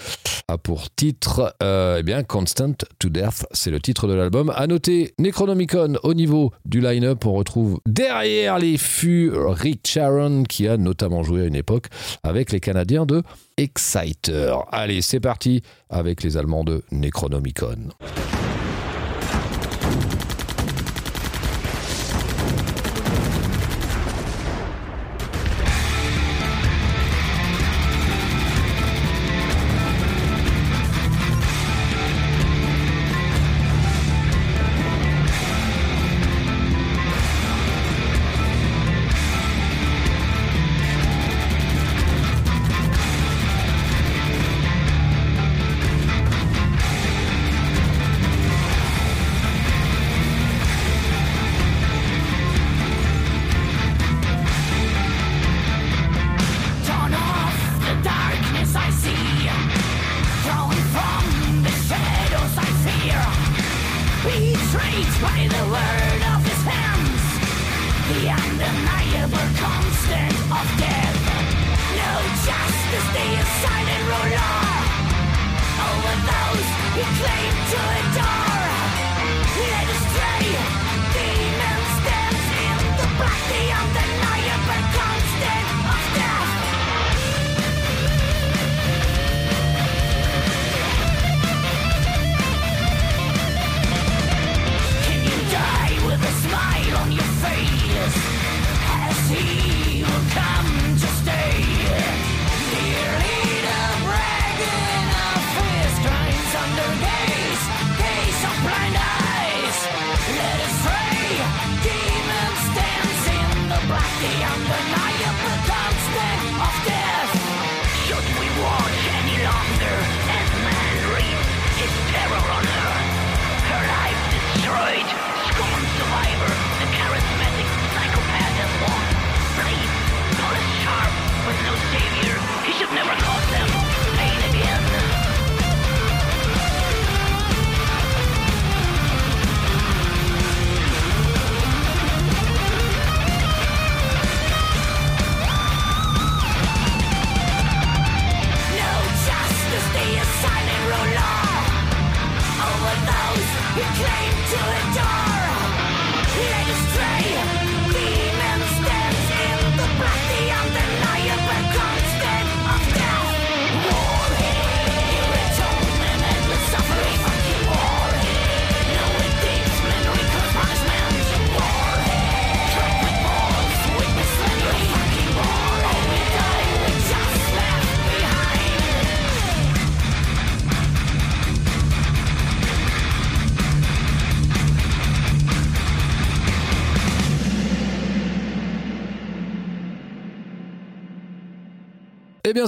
a 0.49 0.59
pour 0.59 0.91
titre 0.95 1.55
euh, 1.63 2.03
eh 2.07 2.25
Constant 2.25 2.75
to 2.99 3.09
Death, 3.09 3.47
c'est 3.53 3.71
le 3.71 3.81
titre 3.81 4.07
de 4.07 4.15
l'album. 4.15 4.51
À 4.55 4.67
noter 4.67 5.15
Necronomicon 5.19 5.99
au 6.03 6.15
niveau 6.15 6.53
du 6.65 6.81
line-up, 6.81 7.27
on 7.27 7.33
retrouve 7.33 7.81
derrière 7.87 8.59
les 8.59 8.79
fûts 8.79 9.31
Rick 9.35 9.87
Sharon 9.87 10.45
qui 10.45 10.69
a 10.69 10.77
notamment 10.77 11.23
joué 11.23 11.43
à 11.43 11.45
une 11.47 11.55
époque 11.55 11.87
avec 12.23 12.53
les 12.53 12.61
Canadiens 12.61 13.07
de 13.07 13.23
Exciter. 13.57 14.55
Allez, 14.71 15.03
c'est 15.03 15.21
parti 15.21 15.63
avec 15.91 16.23
les 16.23 16.37
Allemands 16.37 16.65
de 16.65 16.83
Necronomicon. 16.93 17.91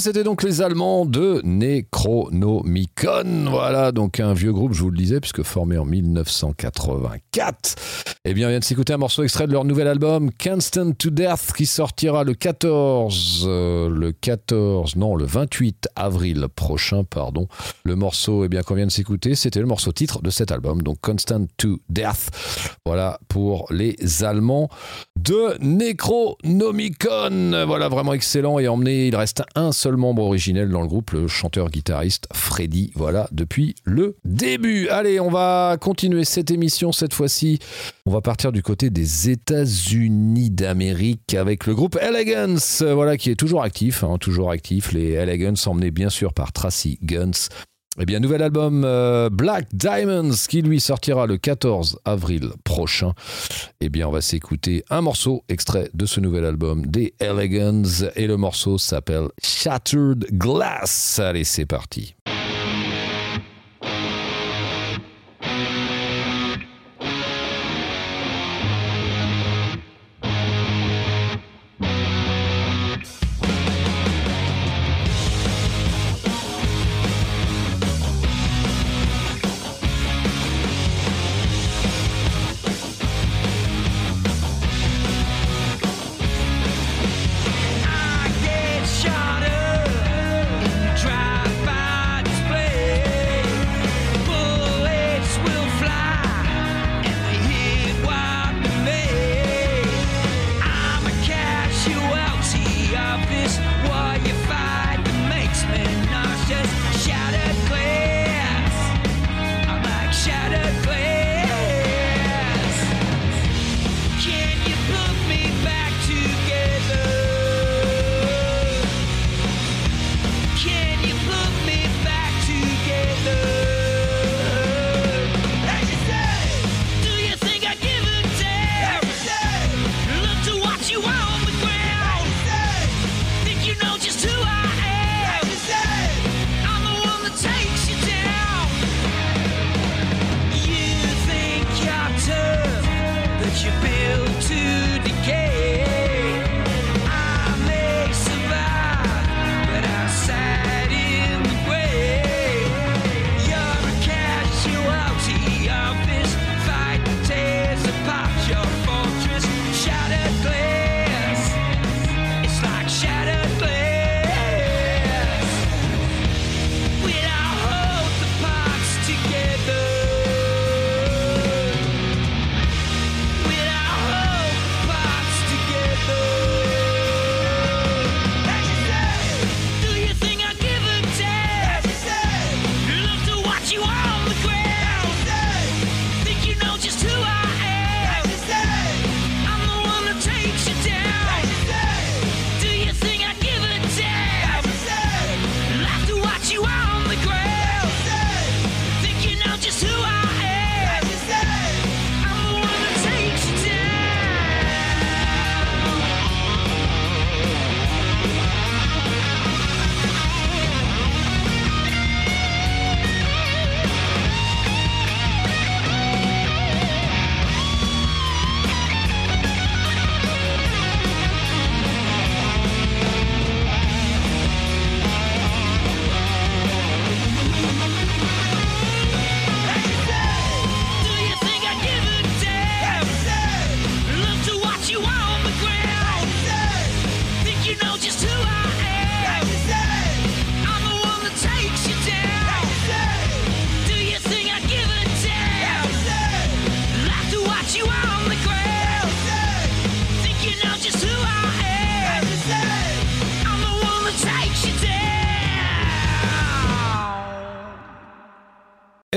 C'était 0.01 0.25
donc 0.25 0.43
les 0.43 0.63
Allemands 0.63 1.05
de 1.05 1.43
Necronomicon. 1.45 3.51
Voilà, 3.51 3.93
donc 3.93 4.19
un 4.19 4.33
vieux 4.33 4.53
groupe, 4.53 4.73
je 4.73 4.83
vous 4.83 4.91
le 4.91 4.97
disais, 4.97 5.21
puisque 5.21 5.43
formé 5.43 5.77
en 5.77 5.85
1984. 5.85 7.75
Eh 8.25 8.35
bien, 8.35 8.47
on 8.47 8.51
vient 8.51 8.59
de 8.59 8.65
s'écouter 8.65 8.95
un 8.95 8.99
morceau 8.99 9.23
extrait 9.23 9.47
de 9.47 9.53
leur 9.53 9.65
nouvel 9.65 9.89
album, 9.89 10.31
Can't 10.33 10.61
Stand 10.61 10.97
to 10.97 11.11
Death, 11.11 11.53
qui 11.55 11.67
sortira 11.67 12.25
le 12.25 12.35
14, 12.35 13.45
euh, 13.47 13.91
le 13.91 14.13
14, 14.13 14.97
non, 14.97 15.17
le 15.17 15.27
28 15.27 15.89
avril 15.97 16.47
prochain, 16.55 17.05
pardon. 17.05 17.47
Le 17.85 17.95
morceau, 17.95 18.45
eh 18.45 18.49
bien, 18.49 18.63
qu'on 18.63 18.75
vient 18.75 18.87
de 18.87 18.93
s'écouter, 18.93 19.35
c'était 19.35 19.61
le 19.61 19.67
morceau 19.67 19.93
titre 19.93 20.23
de 20.23 20.31
cet 20.31 20.51
album, 20.51 20.83
donc 20.83 20.99
Constant 21.03 21.47
to 21.59 21.79
Death. 21.89 22.31
Voilà 22.87 23.19
pour 23.29 23.67
les 23.71 24.25
Allemands 24.25 24.71
de 25.19 25.57
Necronomicon. 25.61 27.65
Voilà, 27.67 27.89
vraiment 27.89 28.15
excellent 28.15 28.59
et 28.59 28.69
emmené. 28.69 29.09
Il 29.09 29.17
reste 29.17 29.43
un 29.55 29.73
seul 29.73 29.90
membre 29.97 30.23
originel 30.23 30.69
dans 30.69 30.83
le 30.83 30.89
groupe, 30.89 31.13
le 31.13 31.29
chanteur-guitariste 31.29 32.27
Freddy. 32.33 32.93
Voilà, 32.95 33.29
depuis 33.33 33.75
le 33.85 34.17
début. 34.25 34.89
Allez, 34.89 35.21
on 35.21 35.31
va 35.31 35.77
continuer 35.81 36.25
cette 36.25 36.51
émission 36.51 36.93
cette 36.93 37.15
fois-ci. 37.15 37.59
On 38.07 38.11
va 38.11 38.21
partir 38.21 38.53
du 38.53 38.63
côté 38.63 38.91
des 38.91 39.31
États-Unis 39.31 40.51
d'Amérique 40.51 41.35
avec 41.35 41.67
le 41.67 41.75
groupe 41.75 41.97
Elegance, 42.01 42.83
voilà, 42.83 43.17
qui 43.17 43.31
est 43.31 43.37
toujours 43.37 43.63
actif, 43.63 44.05
hein, 44.05 44.17
toujours 44.19 44.51
actif. 44.51 44.93
Les 44.93 45.13
Elegance 45.13 45.67
emmenés 45.67 45.91
bien 45.91 46.11
sûr 46.11 46.33
par 46.33 46.53
Tracy 46.53 46.99
Guns. 47.03 47.49
Eh 48.03 48.07
bien, 48.07 48.19
nouvel 48.19 48.43
album 48.43 48.83
euh, 48.87 49.29
Black 49.29 49.67
Diamonds 49.75 50.33
qui 50.49 50.63
lui 50.63 50.81
sortira 50.81 51.27
le 51.27 51.37
14 51.37 51.99
avril 52.07 52.51
prochain. 52.65 53.13
Eh 53.83 53.91
bien, 53.91 54.09
on 54.09 54.11
va 54.11 54.23
s'écouter 54.23 54.85
un 54.89 55.03
morceau 55.03 55.45
extrait 55.51 55.91
de 55.93 56.07
ce 56.07 56.19
nouvel 56.19 56.47
album 56.47 56.87
des 56.87 57.13
Elegans 57.21 58.09
et 58.17 58.27
le 58.27 58.39
morceau 58.39 58.79
s'appelle 58.79 59.29
Shattered 59.43 60.29
Glass. 60.33 61.19
Allez, 61.19 61.45
c'est 61.45 61.67
parti. 61.67 62.15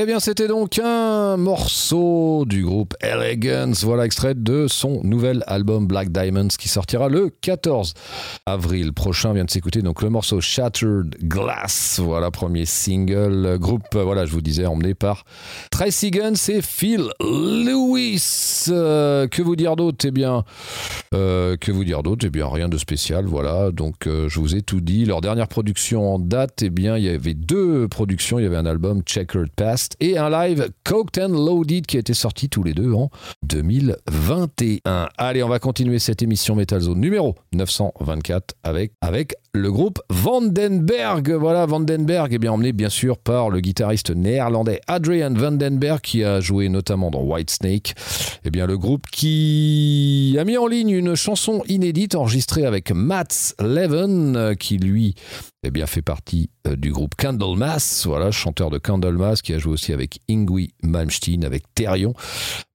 Eh 0.04 0.06
bien, 0.06 0.20
c'était 0.20 0.50
donc 0.50 0.80
un 0.84 1.38
morceau 1.38 2.44
du 2.46 2.66
groupe 2.66 2.94
Elegance, 3.00 3.86
voilà 3.86 4.06
extrait 4.06 4.36
de 4.36 4.68
son 4.68 5.00
nouvel 5.02 5.46
album 5.48 5.88
Black 5.88 6.12
Diamonds 6.12 6.50
qui 6.60 6.68
sortira 6.68 7.08
le 7.08 7.30
14 7.30 7.94
avril 8.46 8.92
prochain. 8.92 9.32
Vient 9.32 9.46
de 9.46 9.50
s'écouter 9.50 9.82
donc 9.82 10.02
le 10.02 10.10
morceau 10.10 10.42
Shattered 10.42 11.16
Glass, 11.24 12.02
voilà 12.04 12.32
premier 12.32 12.66
single. 12.66 13.58
Groupe, 13.58 13.96
euh, 13.96 14.04
voilà, 14.04 14.26
je 14.26 14.34
vous 14.34 14.42
disais, 14.42 14.66
emmené 14.66 14.94
par 14.94 15.24
Tracy 15.72 16.12
Guns 16.12 16.34
et 16.50 16.62
Phil 16.62 17.06
Lewis. 17.22 18.66
Euh, 18.68 19.30
que 19.30 19.42
vous 19.42 19.56
dire 19.56 19.78
d'autre? 19.78 20.06
Eh 20.06 20.12
bien, 20.12 20.44
euh, 21.14 21.56
que 21.56 21.72
vous 21.72 21.86
dire 21.86 22.04
d'autre? 22.04 22.26
Eh 22.28 22.30
bien, 22.30 22.50
rien 22.50 22.68
de 22.68 22.78
spécial, 22.78 23.24
voilà. 23.24 23.72
Donc, 23.72 24.06
je 24.06 24.38
vous 24.38 24.54
ai 24.54 24.64
tout 24.64 24.82
dit. 24.82 25.06
Leur 25.06 25.22
dernière 25.22 25.48
production 25.48 26.16
en 26.16 26.20
date, 26.20 26.62
eh 26.62 26.70
bien, 26.70 26.98
il 26.98 27.06
y 27.06 27.10
avait 27.10 27.34
deux 27.34 27.88
productions. 27.88 28.38
Il 28.38 28.44
y 28.44 28.46
avait 28.46 28.58
un 28.58 28.66
album 28.66 29.02
Checkered 29.04 29.50
Past 29.56 29.93
et 30.00 30.18
un 30.18 30.30
live 30.30 30.70
Coked 30.84 31.22
and 31.24 31.30
Loaded 31.30 31.86
qui 31.86 31.98
a 31.98 32.00
été 32.00 32.14
sorti 32.14 32.50
tous 32.50 32.64
les 32.64 32.74
deux 32.74 32.94
en 32.94 33.10
2021. 33.44 35.10
Allez, 35.18 35.44
on 35.44 35.50
va 35.50 35.60
continuer 35.60 36.00
cette 36.00 36.22
émission 36.22 36.56
Metal 36.56 36.80
Zone 36.80 37.00
numéro 37.00 37.36
924 37.54 38.56
avec, 38.64 38.94
avec 39.02 39.36
le 39.56 39.72
groupe 39.72 40.02
Vandenberg. 40.10 41.32
Voilà, 41.32 41.68
Vandenberg 41.68 42.34
est 42.34 42.40
bien 42.40 42.54
emmené 42.54 42.74
bien 42.74 42.90
sûr 42.90 43.20
par 43.20 43.52
le 43.52 43.60
guitariste 43.60 44.10
néerlandais 44.10 44.82
Adrian 44.88 45.34
Vandenberg 45.34 46.02
qui 46.02 46.24
a 46.24 46.40
joué 46.40 46.70
notamment 46.70 47.12
dans 47.12 47.22
Whitesnake. 47.22 47.94
Eh 48.46 48.50
bien, 48.50 48.66
le 48.66 48.78
groupe 48.80 49.06
qui 49.12 50.36
a 50.40 50.44
mis 50.44 50.58
en 50.58 50.66
ligne 50.66 50.90
une 50.90 51.16
chanson 51.16 51.62
inédite 51.68 52.16
enregistrée 52.16 52.66
avec 52.66 52.92
Mats 52.92 53.54
Leven, 53.60 54.36
euh, 54.36 54.56
qui 54.56 54.78
lui 54.78 55.14
eh 55.66 55.72
bien, 55.72 55.88
fait 55.88 56.02
partie 56.02 56.50
euh, 56.68 56.76
du 56.76 56.92
groupe 56.92 57.16
Candlemas, 57.16 58.04
voilà, 58.06 58.32
chanteur 58.32 58.70
de 58.70 58.78
Candlemas, 58.78 59.40
qui 59.42 59.54
a 59.54 59.60
joué 59.60 59.74
aussi 59.74 59.94
avec 59.94 60.20
Ingui 60.30 60.74
Malmsteen, 60.84 61.46
avec 61.46 61.64
Therion. 61.74 62.14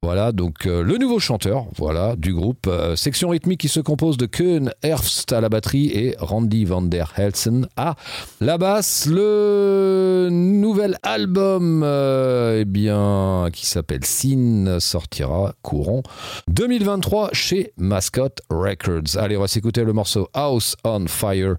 Voilà, 0.03 0.33
donc 0.33 0.67
euh, 0.67 0.83
le 0.83 0.97
nouveau 0.97 1.19
chanteur, 1.19 1.67
voilà, 1.77 2.17
du 2.17 2.33
groupe. 2.33 2.67
Euh, 2.67 2.97
section 2.97 3.29
rythmique 3.29 3.61
qui 3.61 3.69
se 3.69 3.81
compose 3.81 4.17
de 4.17 4.25
Koen 4.25 4.73
Erfst 4.83 5.33
à 5.33 5.43
la 5.43 5.51
batterie 5.51 5.89
et 5.89 6.15
Randy 6.19 6.65
van 6.69 6.83
der 6.83 7.13
Helsen 7.17 7.67
à 7.77 7.95
la 8.41 8.59
basse. 8.59 9.07
Le 9.07 10.29
nouvel 10.31 10.97
album, 11.03 11.83
eh 11.83 12.65
bien, 12.65 13.49
qui 13.53 13.67
s'appelle 13.67 14.05
Sin, 14.05 14.79
sortira 14.81 15.55
courant 15.63 16.03
2023 16.49 17.31
chez 17.33 17.73
Mascot 17.77 18.35
Records. 18.51 19.17
Allez, 19.17 19.37
on 19.37 19.41
va 19.41 19.49
s'écouter 19.49 19.85
le 19.85 19.93
morceau 19.93 20.29
House 20.35 20.77
on 20.85 21.07
Fire. 21.07 21.57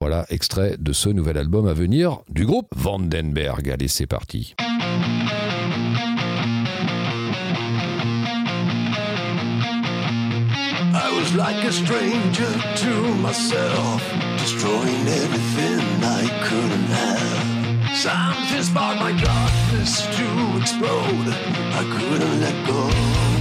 Voilà, 0.00 0.26
extrait 0.28 0.76
de 0.78 0.92
ce 0.92 1.08
nouvel 1.08 1.38
album 1.38 1.66
à 1.66 1.72
venir 1.72 2.18
du 2.28 2.46
groupe 2.46 2.68
Vandenberg. 2.74 3.70
Allez, 3.70 3.88
c'est 3.88 4.06
parti. 4.06 4.54
Like 11.36 11.66
a 11.66 11.72
stranger 11.72 12.50
to 12.76 13.14
myself, 13.16 14.25
destroying 14.66 15.08
everything 15.08 15.80
I 16.02 16.26
couldn't 16.42 16.90
have. 16.90 17.96
Something 17.96 18.62
sparked 18.62 19.00
my 19.00 19.12
darkness 19.12 20.02
to 20.16 20.58
explode. 20.60 21.28
I 21.72 21.84
couldn't 21.98 22.40
let 22.40 22.66
go. 22.66 23.35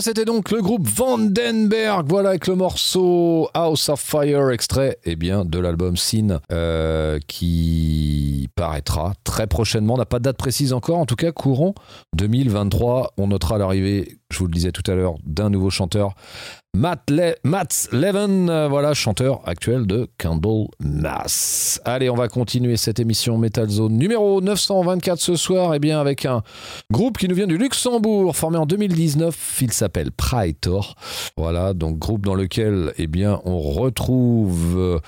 C'était 0.00 0.24
donc 0.24 0.50
le 0.50 0.60
groupe 0.60 0.86
Vandenberg, 0.86 2.06
voilà, 2.08 2.30
avec 2.30 2.46
le 2.46 2.54
morceau 2.54 3.48
House 3.54 3.88
of 3.88 4.00
Fire, 4.00 4.50
extrait 4.50 4.98
eh 5.04 5.16
bien, 5.16 5.44
de 5.44 5.58
l'album 5.58 5.96
Sin, 5.96 6.40
euh, 6.52 7.18
qui 7.26 8.48
paraîtra 8.54 9.14
très 9.24 9.46
prochainement. 9.46 9.94
On 9.94 9.98
n'a 9.98 10.06
pas 10.06 10.18
de 10.18 10.24
date 10.24 10.36
précise 10.36 10.72
encore, 10.72 10.98
en 10.98 11.06
tout 11.06 11.16
cas, 11.16 11.32
courant 11.32 11.74
2023. 12.14 13.14
On 13.16 13.28
notera 13.28 13.58
l'arrivée 13.58 14.18
je 14.30 14.38
vous 14.38 14.46
le 14.46 14.52
disais 14.52 14.72
tout 14.72 14.88
à 14.90 14.94
l'heure, 14.94 15.14
d'un 15.24 15.48
nouveau 15.48 15.70
chanteur, 15.70 16.14
Matt, 16.76 17.10
Le- 17.10 17.34
Matt 17.44 17.88
Levin, 17.92 18.48
euh, 18.48 18.68
voilà, 18.68 18.92
chanteur 18.94 19.40
actuel 19.48 19.86
de 19.86 20.06
Candlemas. 20.18 21.80
Allez, 21.84 22.10
on 22.10 22.14
va 22.14 22.28
continuer 22.28 22.76
cette 22.76 23.00
émission 23.00 23.36
Metal 23.38 23.68
Zone 23.68 23.94
numéro 23.94 24.40
924 24.40 25.18
ce 25.18 25.34
soir, 25.34 25.74
et 25.74 25.78
bien 25.78 25.98
avec 25.98 26.24
un 26.26 26.42
groupe 26.92 27.18
qui 27.18 27.26
nous 27.26 27.34
vient 27.34 27.46
du 27.46 27.56
Luxembourg, 27.58 28.36
formé 28.36 28.58
en 28.58 28.66
2019, 28.66 29.58
il 29.62 29.72
s'appelle 29.72 30.12
Praetor. 30.12 30.94
Voilà, 31.36 31.72
donc 31.74 31.98
groupe 31.98 32.24
dans 32.24 32.34
lequel, 32.34 32.92
eh 32.98 33.06
bien, 33.06 33.40
on 33.44 33.58
retrouve... 33.58 35.00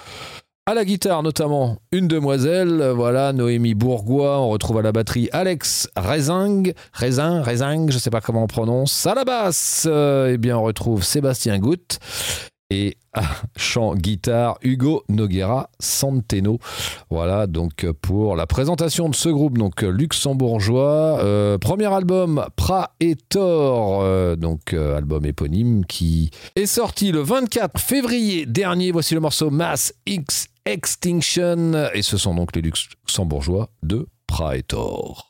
à 0.70 0.74
la 0.74 0.84
guitare 0.84 1.24
notamment 1.24 1.78
une 1.90 2.06
demoiselle, 2.06 2.92
voilà 2.94 3.32
Noémie 3.32 3.74
Bourgois, 3.74 4.38
on 4.38 4.50
retrouve 4.50 4.78
à 4.78 4.82
la 4.82 4.92
batterie 4.92 5.28
Alex 5.32 5.88
Rezing, 5.96 6.74
Rezing, 6.92 7.40
Rezing, 7.40 7.90
je 7.90 7.98
sais 7.98 8.10
pas 8.10 8.20
comment 8.20 8.44
on 8.44 8.46
prononce, 8.46 9.04
à 9.04 9.16
la 9.16 9.24
basse, 9.24 9.88
euh, 9.90 10.30
eh 10.32 10.38
bien 10.38 10.56
on 10.56 10.62
retrouve 10.62 11.02
Sébastien 11.02 11.58
Goutte 11.58 11.98
et 12.70 12.96
à 13.12 13.22
chant 13.56 13.94
guitare 13.96 14.58
Hugo 14.62 15.02
Noguera 15.08 15.70
Santeno. 15.80 16.58
Voilà 17.10 17.48
donc 17.48 17.84
pour 18.00 18.36
la 18.36 18.46
présentation 18.46 19.08
de 19.08 19.14
ce 19.14 19.28
groupe 19.28 19.58
donc 19.58 19.82
luxembourgeois, 19.82 21.18
Euh, 21.20 21.58
premier 21.58 21.92
album 21.92 22.46
Praetor, 22.54 24.02
euh, 24.02 24.36
donc 24.36 24.72
euh, 24.72 24.96
album 24.96 25.26
éponyme 25.26 25.84
qui 25.84 26.30
est 26.54 26.66
sorti 26.66 27.10
le 27.10 27.20
24 27.20 27.80
février 27.80 28.46
dernier. 28.46 28.92
Voici 28.92 29.14
le 29.14 29.20
morceau 29.20 29.50
Mass 29.50 29.92
X 30.06 30.46
Extinction 30.66 31.90
et 31.94 32.02
ce 32.02 32.16
sont 32.16 32.34
donc 32.34 32.54
les 32.54 32.62
luxembourgeois 32.62 33.70
de 33.82 34.06
Praetor. 34.26 35.29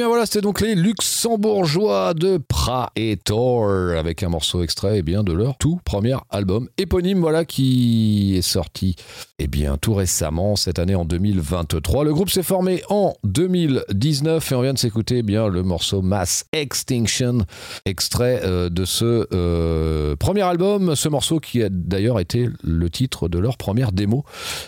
Bien 0.00 0.08
voilà, 0.08 0.24
c'était 0.24 0.40
donc 0.40 0.62
les 0.62 0.74
luxembourgeois 0.74 2.14
de 2.14 2.38
Praetor 2.38 3.70
avec 3.98 4.22
un 4.22 4.30
morceau 4.30 4.62
extrait 4.62 5.00
eh 5.00 5.02
bien, 5.02 5.22
de 5.22 5.34
leur 5.34 5.58
tout 5.58 5.78
premier 5.84 6.16
album 6.30 6.70
éponyme 6.78 7.20
voilà 7.20 7.44
qui 7.44 8.34
est 8.34 8.40
sorti 8.40 8.96
eh 9.38 9.46
bien, 9.46 9.76
tout 9.76 9.92
récemment 9.92 10.56
cette 10.56 10.78
année 10.78 10.94
en 10.94 11.04
2023. 11.04 12.04
Le 12.04 12.14
groupe 12.14 12.30
s'est 12.30 12.42
formé 12.42 12.82
en 12.88 13.14
2019 13.24 14.52
et 14.52 14.54
on 14.54 14.62
vient 14.62 14.72
de 14.72 14.78
s'écouter 14.78 15.18
eh 15.18 15.22
bien 15.22 15.48
le 15.48 15.62
morceau 15.62 16.00
Mass 16.00 16.46
Extinction 16.52 17.44
extrait 17.84 18.40
euh, 18.44 18.70
de 18.70 18.86
ce 18.86 19.26
euh, 19.34 20.16
premier 20.16 20.42
album, 20.42 20.96
ce 20.96 21.10
morceau 21.10 21.40
qui 21.40 21.62
a 21.62 21.68
d'ailleurs 21.68 22.20
été 22.20 22.48
le 22.62 22.88
titre 22.88 23.28
de 23.28 23.38
leur 23.38 23.58
première 23.58 23.92
démo 23.92 24.24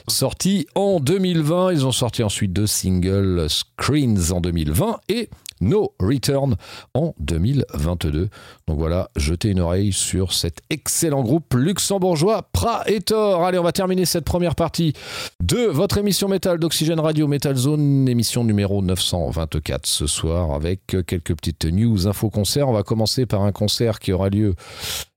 sorti 0.09 0.67
en 0.75 1.01
2020. 1.01 1.73
Ils 1.73 1.87
ont 1.87 1.93
sorti 1.93 2.23
ensuite 2.23 2.53
deux 2.53 2.67
singles 2.67 3.47
Screens 3.49 4.33
en 4.33 4.43
2020 4.43 5.01
et 5.09 5.22
No 5.61 5.95
Return 6.01 6.57
en 6.95 7.15
2022. 7.21 8.29
Donc 8.67 8.79
voilà, 8.79 9.11
jetez 9.17 9.51
une 9.51 9.61
oreille 9.61 9.93
sur 9.93 10.33
cet 10.33 10.61
excellent 10.71 11.23
groupe 11.23 11.55
luxembourgeois 11.55 12.49
Praetor. 12.53 13.45
Allez, 13.45 13.59
on 13.59 13.63
va 13.63 13.73
terminer 13.73 14.05
cette 14.05 14.25
première 14.25 14.55
partie 14.55 14.93
de 15.41 15.67
votre 15.67 15.99
émission 15.99 16.29
métal 16.29 16.59
d'Oxygène 16.59 17.01
Radio 17.01 17.29
Metal 17.29 17.55
Zone, 17.55 18.09
émission 18.09 18.45
numéro 18.45 18.83
924 18.83 19.87
ce 19.87 20.07
soir 20.07 20.53
avec 20.53 20.87
quelques 20.87 21.35
petites 21.35 21.65
news, 21.67 22.09
infos, 22.09 22.31
concerts. 22.31 22.69
On 22.69 22.73
va 22.73 22.83
commencer 22.83 23.27
par 23.27 23.43
un 23.43 23.53
concert 23.53 24.01
qui 24.01 24.13
aura 24.13 24.29
lieu 24.29 24.55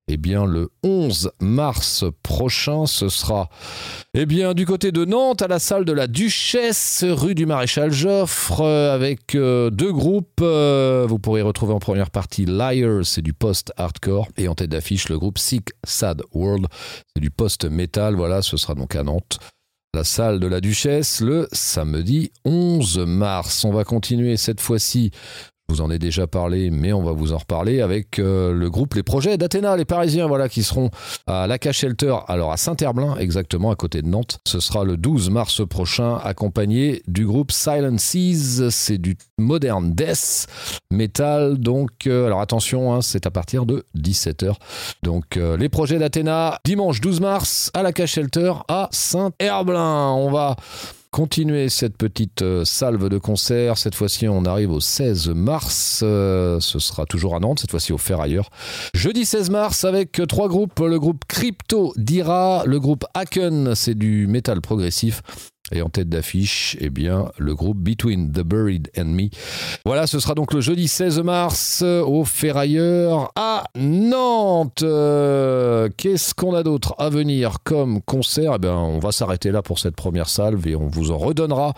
eh 0.08 0.18
bien, 0.18 0.46
le 0.46 0.70
11 0.84 1.32
mars 1.40 2.06
prochain, 2.22 2.86
ce 2.86 3.10
sera 3.10 3.50
eh 4.14 4.26
bien, 4.26 4.54
du 4.54 4.66
côté 4.66 4.92
de 4.92 5.04
Nantes, 5.04 5.42
à 5.42 5.48
la 5.48 5.58
salle 5.58 5.84
de 5.84 5.92
la 5.92 6.08
Duchesse, 6.08 7.04
rue 7.08 7.34
du 7.34 7.46
Maréchal 7.48 7.92
Joffre, 7.92 8.62
euh, 8.62 8.94
avec 8.94 9.34
euh, 9.34 9.72
deux 9.72 9.92
groupes. 9.92 10.42
Euh, 10.42 11.06
vous 11.10 11.18
pourrez 11.18 11.42
retrouver 11.42 11.74
en 11.74 11.80
première 11.80 12.12
partie 12.12 12.46
Liar, 12.46 13.04
c'est 13.04 13.24
du 13.24 13.34
post-hardcore, 13.34 14.28
et 14.38 14.48
en 14.48 14.54
tête 14.54 14.70
d'affiche 14.70 15.10
le 15.10 15.18
groupe 15.18 15.40
Sick 15.40 15.70
Sad 15.84 16.22
World, 16.34 16.68
c'est 17.14 17.22
du 17.22 17.32
post-metal. 17.32 18.16
Voilà, 18.16 18.44
ce 18.44 18.58
sera 18.58 18.76
donc 18.76 18.96
à 18.96 19.04
Nantes. 19.04 19.40
La 19.96 20.04
salle 20.04 20.40
de 20.42 20.48
la 20.48 20.60
Duchesse 20.60 21.22
le 21.22 21.48
samedi 21.54 22.32
11 22.44 23.00
mars. 23.08 23.64
On 23.64 23.72
va 23.72 23.86
continuer 23.86 24.36
cette 24.36 24.60
fois-ci 24.60 25.12
vous 25.70 25.82
en 25.82 25.90
ai 25.90 25.98
déjà 25.98 26.28
parlé, 26.28 26.70
mais 26.70 26.94
on 26.94 27.04
va 27.04 27.12
vous 27.12 27.34
en 27.34 27.38
reparler 27.38 27.82
avec 27.82 28.20
euh, 28.20 28.54
le 28.54 28.70
groupe 28.70 28.94
Les 28.94 29.04
Projets 29.04 29.38
d'Athéna, 29.38 29.76
les 29.76 29.86
Parisiens, 29.86 30.28
voilà, 30.28 30.48
qui 30.48 30.64
seront 30.64 30.92
à 31.26 31.48
l'Aca 31.48 31.72
Shelter, 31.72 32.16
alors 32.28 32.52
à 32.52 32.58
Saint-Herblain, 32.58 33.16
exactement 33.18 33.72
à 33.72 33.76
côté 33.76 34.02
de 34.02 34.08
Nantes. 34.08 34.40
Ce 34.46 34.60
sera 34.60 34.84
le 34.84 34.96
12 34.96 35.32
mars 35.32 35.68
prochain, 35.68 36.18
accompagné 36.24 37.02
du 37.08 37.26
groupe 37.26 37.52
Silent 37.52 37.98
Seas. 37.98 38.70
C'est 38.70 39.00
du 39.00 39.18
modern 39.40 39.94
death 39.94 40.48
metal, 40.92 41.58
donc, 41.58 42.08
euh, 42.08 42.28
alors 42.28 42.42
attention, 42.42 42.94
hein, 42.94 43.02
c'est 43.02 43.26
à 43.26 43.32
partir 43.32 43.66
de 43.66 43.84
17h. 43.98 44.54
Donc, 45.02 45.38
euh, 45.38 45.58
les 45.58 45.70
Projets 45.70 45.98
d'Athéna, 45.98 46.60
dimanche 46.64 47.02
12 47.02 47.22
mars, 47.22 47.72
à 47.74 47.82
l'Aca 47.82 48.06
Shelter, 48.06 48.54
à 48.68 48.88
Saint-Herblain. 48.92 50.12
On 50.12 50.32
va 50.32 50.56
continuer 51.16 51.70
cette 51.70 51.96
petite 51.96 52.42
euh, 52.42 52.66
salve 52.66 53.08
de 53.08 53.18
concert. 53.18 53.78
Cette 53.78 53.96
fois-ci, 53.96 54.28
on 54.28 54.44
arrive 54.44 54.70
au 54.70 54.82
16 54.82 55.30
mars. 55.30 56.02
Euh, 56.04 56.60
ce 56.60 56.78
sera 56.78 57.06
toujours 57.06 57.38
à 57.38 57.40
Nantes, 57.40 57.60
cette 57.62 57.72
fois-ci 57.72 57.94
au 57.94 57.98
Ferrailleur. 57.98 58.50
Jeudi 58.94 59.24
16 59.24 59.50
mars 59.50 59.86
avec 59.86 60.22
trois 60.28 60.50
groupes. 60.50 60.78
Le 60.82 61.00
groupe 61.00 61.24
Crypto 61.26 61.94
Dira, 61.96 62.64
le 62.66 62.82
groupe 62.82 63.06
Haken, 63.14 63.76
c'est 63.76 63.96
du 63.96 64.28
métal 64.28 64.60
progressif. 64.60 65.22
Et 65.72 65.82
en 65.82 65.90
tête 65.90 66.10
d'affiche, 66.10 66.78
eh 66.80 66.92
bien, 66.92 67.32
le 67.40 67.56
groupe 67.56 67.78
Between 67.80 68.32
the 68.32 68.42
Buried 68.42 68.92
and 68.98 69.06
Me. 69.06 69.30
Voilà, 69.84 70.06
ce 70.06 70.20
sera 70.20 70.36
donc 70.36 70.54
le 70.54 70.62
jeudi 70.62 70.88
16 70.88 71.22
mars 71.22 71.82
euh, 71.84 72.04
au 72.04 72.24
Ferrailleur 72.24 73.32
à 73.36 73.64
Nantes. 73.76 74.84
Euh, 74.84 75.90
Qu'est-ce 75.98 76.36
qu'on 76.36 76.54
a 76.54 76.62
d'autre 76.62 76.94
à 77.00 77.10
venir 77.10 77.58
comme 77.64 78.02
concert? 78.02 78.54
Eh 78.56 78.60
bien, 78.60 78.76
on 78.76 79.00
va 79.00 79.12
s'arrêter 79.12 79.52
là 79.52 79.64
pour 79.64 79.80
cette 79.80 79.96
première 79.96 80.30
salve 80.30 80.68
et 80.68 80.76
on 80.76 80.86
vous 80.88 81.10
en 81.10 81.18
redonnera 81.18 81.74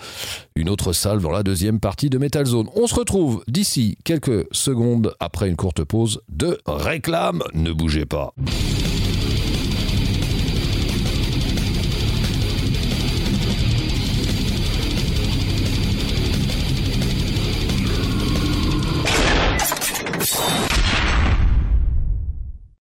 une 0.55 0.69
autre 0.69 0.91
salve 0.91 1.21
dans 1.21 1.31
la 1.31 1.43
deuxième 1.43 1.79
partie 1.79 2.09
de 2.09 2.17
Metal 2.17 2.45
Zone. 2.45 2.67
On 2.75 2.87
se 2.87 2.95
retrouve 2.95 3.43
d'ici 3.47 3.97
quelques 4.03 4.47
secondes 4.51 5.15
après 5.21 5.47
une 5.47 5.55
courte 5.55 5.85
pause 5.85 6.21
de 6.27 6.57
réclame. 6.65 7.41
Ne 7.53 7.71
bougez 7.71 8.05
pas. 8.05 8.33